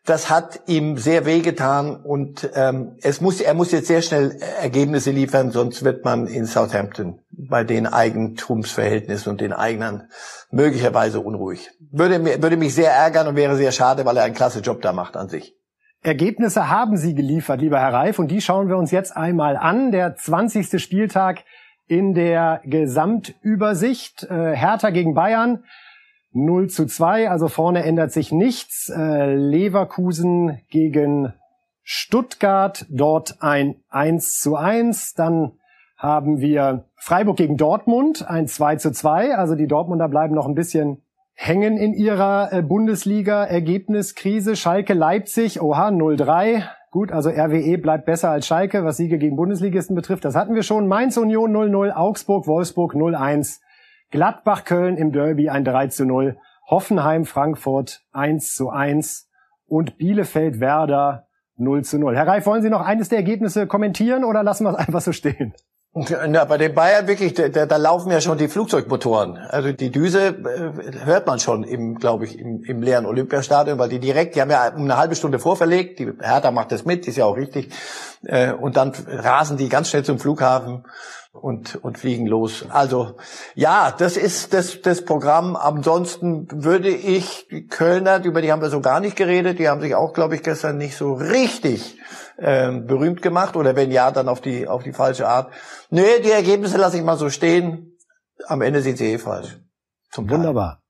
Das 0.05 0.29
hat 0.29 0.61
ihm 0.67 0.99
sehr 0.99 1.25
wehgetan 1.25 1.97
und 1.97 2.51
ähm, 2.55 2.99
es 3.01 3.23
muss, 3.23 3.41
er 3.41 3.55
muss 3.55 3.73
jetzt 3.73 3.87
sehr 3.87 4.03
schnell 4.03 4.39
Ergebnisse 4.61 5.13
liefern, 5.13 5.51
sonst 5.51 5.83
wird 5.83 6.05
man 6.05 6.27
in 6.27 6.45
Southampton 6.45 7.24
bei 7.37 7.65
den 7.65 7.87
Eigentumsverhältnissen 7.87 9.31
und 9.31 9.41
den 9.41 9.53
Eignern 9.53 10.09
möglicherweise 10.51 11.21
unruhig. 11.21 11.71
Würde, 11.91 12.25
würde 12.43 12.57
mich 12.57 12.75
sehr 12.75 12.93
ärgern 12.93 13.29
und 13.29 13.37
wäre 13.37 13.57
sehr 13.57 13.73
schade, 13.73 14.05
weil 14.05 14.17
er 14.17 14.25
einen 14.25 14.35
klasse 14.35 14.61
Job 14.61 14.83
da 14.83 14.93
macht 14.93 15.17
an 15.17 15.29
sich. 15.29 15.55
Ergebnisse 16.03 16.69
haben 16.69 16.97
Sie 16.97 17.15
geliefert, 17.15 17.61
lieber 17.61 17.81
Herr 17.81 17.93
Reif, 17.93 18.19
und 18.19 18.31
die 18.31 18.43
schauen 18.43 18.69
wir 18.69 18.77
uns 18.77 18.91
jetzt 18.91 19.17
einmal 19.17 19.57
an. 19.57 19.91
Der 19.91 20.15
20. 20.15 20.81
Spieltag 20.81 21.45
in 21.87 22.15
der 22.15 22.61
Gesamtübersicht. 22.65 24.25
Äh, 24.25 24.55
Hertha 24.55 24.91
gegen 24.91 25.15
Bayern 25.15 25.65
0 26.33 26.69
zu 26.69 26.87
2, 26.87 27.31
also 27.31 27.49
vorne 27.49 27.85
ändert 27.85 28.13
sich 28.13 28.33
nichts. 28.33 28.91
Äh, 28.91 29.35
Leverkusen 29.35 30.61
gegen 30.69 31.33
Stuttgart, 31.83 32.87
dort 32.91 33.41
ein 33.41 33.77
1 33.89 34.41
zu 34.41 34.57
1. 34.57 35.15
Dann 35.15 35.53
haben 36.05 36.41
wir 36.41 36.85
Freiburg 36.97 37.39
gegen 37.39 37.57
Dortmund, 37.57 38.29
ein 38.29 38.47
2 38.47 38.77
zu 38.77 38.93
2. 38.93 39.37
Also 39.37 39.55
die 39.55 39.67
Dortmunder 39.67 40.09
bleiben 40.09 40.35
noch 40.35 40.47
ein 40.47 40.55
bisschen 40.55 41.03
hängen 41.33 41.77
in 41.77 41.95
ihrer 41.95 42.53
äh, 42.53 42.63
Bundesliga-Ergebniskrise. 42.63 44.55
Schalke 44.55 44.93
Leipzig, 44.95 45.63
oha, 45.63 45.89
0-3. 45.89 46.63
Gut, 46.91 47.11
also 47.11 47.31
RWE 47.31 47.79
bleibt 47.79 48.05
besser 48.05 48.31
als 48.31 48.47
Schalke, 48.47 48.85
was 48.85 48.99
Siege 48.99 49.19
gegen 49.19 49.35
Bundesligisten 49.35 49.97
betrifft. 49.97 50.25
Das 50.25 50.37
hatten 50.37 50.55
wir 50.55 50.63
schon. 50.63 50.87
Mainz 50.87 51.17
Union 51.17 51.51
0-0, 51.57 51.93
Augsburg, 51.93 52.47
Wolfsburg 52.47 52.95
0-1. 52.95 53.61
Gladbach-Köln 54.11 54.97
im 54.97 55.11
Derby 55.11 55.49
ein 55.49 55.65
3 55.65 55.89
zu 55.89 56.05
0, 56.05 56.37
Hoffenheim-Frankfurt 56.71 58.03
1 58.13 58.55
zu 58.55 58.69
1 58.69 59.29
und 59.67 59.99
Bielefeld-Werder 59.99 61.27
0 61.57 61.83
zu 61.83 61.99
0. 61.99 62.15
Herr 62.15 62.29
Reif, 62.29 62.47
wollen 62.47 62.63
Sie 62.63 62.71
noch 62.71 62.83
eines 62.83 63.09
der 63.09 63.19
Ergebnisse 63.19 63.67
kommentieren 63.67 64.23
oder 64.23 64.45
lassen 64.45 64.65
wir 64.65 64.71
es 64.71 64.77
einfach 64.87 65.01
so 65.01 65.13
stehen? 65.13 65.55
Ja, 66.33 66.45
bei 66.45 66.59
den 66.59 66.75
Bayern 66.75 67.07
wirklich, 67.07 67.35
da, 67.35 67.67
da 67.67 67.77
laufen 67.77 68.11
ja 68.11 68.21
schon 68.21 68.37
die 68.37 68.49
Flugzeugmotoren. 68.49 69.37
Also 69.37 69.73
die 69.73 69.91
Düse 69.91 70.29
äh, 70.29 71.05
hört 71.05 71.27
man 71.27 71.39
schon 71.39 71.63
im, 71.63 71.97
glaube 71.97 72.25
ich, 72.25 72.39
im, 72.39 72.65
im 72.65 72.83
leeren 72.83 73.07
Olympiastadion, 73.07 73.79
weil 73.79 73.89
die 73.89 74.01
direkt, 74.01 74.35
die 74.35 74.41
haben 74.41 74.51
ja 74.51 74.63
eine 74.63 74.97
halbe 74.97 75.15
Stunde 75.15 75.39
vorverlegt. 75.39 76.01
Die 76.01 76.13
Hertha 76.21 76.51
macht 76.51 76.73
das 76.73 76.85
mit, 76.85 77.07
ist 77.07 77.17
ja 77.17 77.25
auch 77.25 77.37
richtig. 77.37 77.71
Äh, 78.25 78.53
und 78.53 78.77
dann 78.77 78.93
rasen 79.07 79.57
die 79.57 79.69
ganz 79.69 79.91
schnell 79.91 80.05
zum 80.05 80.19
Flughafen 80.19 80.85
und, 81.35 81.77
und 81.77 81.99
fliegen 81.99 82.27
los. 82.27 82.65
Also 82.71 83.17
ja, 83.55 83.93
das 83.97 84.17
ist 84.17 84.55
das, 84.55 84.81
das 84.83 85.05
Programm. 85.05 85.57
Ansonsten 85.57 86.47
würde 86.51 86.89
ich 86.89 87.49
die 87.51 87.67
Kölner, 87.67 88.25
über 88.25 88.41
die 88.41 88.53
haben 88.53 88.63
wir 88.63 88.71
so 88.71 88.81
gar 88.81 89.01
nicht 89.01 89.17
geredet, 89.17 89.59
die 89.59 89.69
haben 89.69 89.81
sich 89.81 89.95
auch, 89.95 90.13
glaube 90.13 90.37
ich, 90.37 90.43
gestern 90.43 90.79
nicht 90.79 90.97
so 90.97 91.15
richtig 91.15 91.99
ähm, 92.39 92.87
berühmt 92.87 93.21
gemacht 93.21 93.57
oder 93.57 93.77
wenn 93.77 93.91
ja, 93.91 94.11
dann 94.11 94.29
auf 94.29 94.41
die, 94.41 94.69
auf 94.69 94.85
die 94.85 94.93
falsche 94.93 95.29
Art. 95.29 95.53
Nee, 95.91 96.21
die 96.25 96.31
Ergebnisse 96.31 96.79
lasse 96.79 96.97
ich 96.97 97.03
mal 97.03 97.17
so 97.17 97.29
stehen. 97.31 97.99
Am 98.47 98.63
Ende 98.63 98.81
sind 98.81 98.99
sie 98.99 99.13
eh 99.13 99.19
falsch. 99.19 99.59
Zum 100.11 100.31
Wunderbar. 100.31 100.83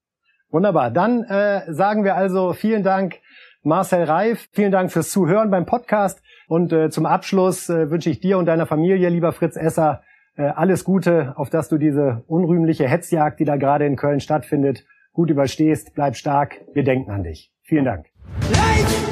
Wunderbar. 0.51 0.91
Dann 0.91 1.25
äh, 1.25 1.73
sagen 1.73 2.05
wir 2.05 2.17
also 2.17 2.53
vielen 2.53 2.83
Dank, 2.83 3.17
Marcel 3.63 4.05
Reif. 4.05 4.49
Vielen 4.53 4.71
Dank 4.71 4.93
fürs 4.93 5.11
Zuhören 5.11 5.51
beim 5.51 5.67
Podcast. 5.67 6.23
Und 6.47 6.73
äh, 6.73 6.91
zum 6.91 7.07
Abschluss 7.07 7.71
äh, 7.71 7.91
wünsche 7.91 8.11
ich 8.11 8.21
dir 8.21 8.37
und 8.39 8.47
deiner 8.47 8.67
Familie, 8.67 9.09
lieber 9.09 9.33
Fritz 9.33 9.57
Esser, 9.57 10.03
alles 10.43 10.85
Gute, 10.85 11.35
auf 11.37 11.51
dass 11.51 11.69
du 11.69 11.79
diese 11.79 12.25
unrühmliche 12.27 12.89
Hetzjagd, 12.89 13.41
die 13.41 13.45
da 13.45 13.57
gerade 13.57 13.87
in 13.87 13.97
Köln 13.97 14.21
stattfindet, 14.21 14.85
gut 15.13 15.31
überstehst. 15.31 15.95
Bleib 15.95 16.17
stark. 16.17 16.61
Wir 16.73 16.85
denken 16.85 17.11
an 17.11 17.23
dich. 17.23 17.53
Vielen 17.63 17.85
Dank. 17.85 18.07
Light! 18.51 19.04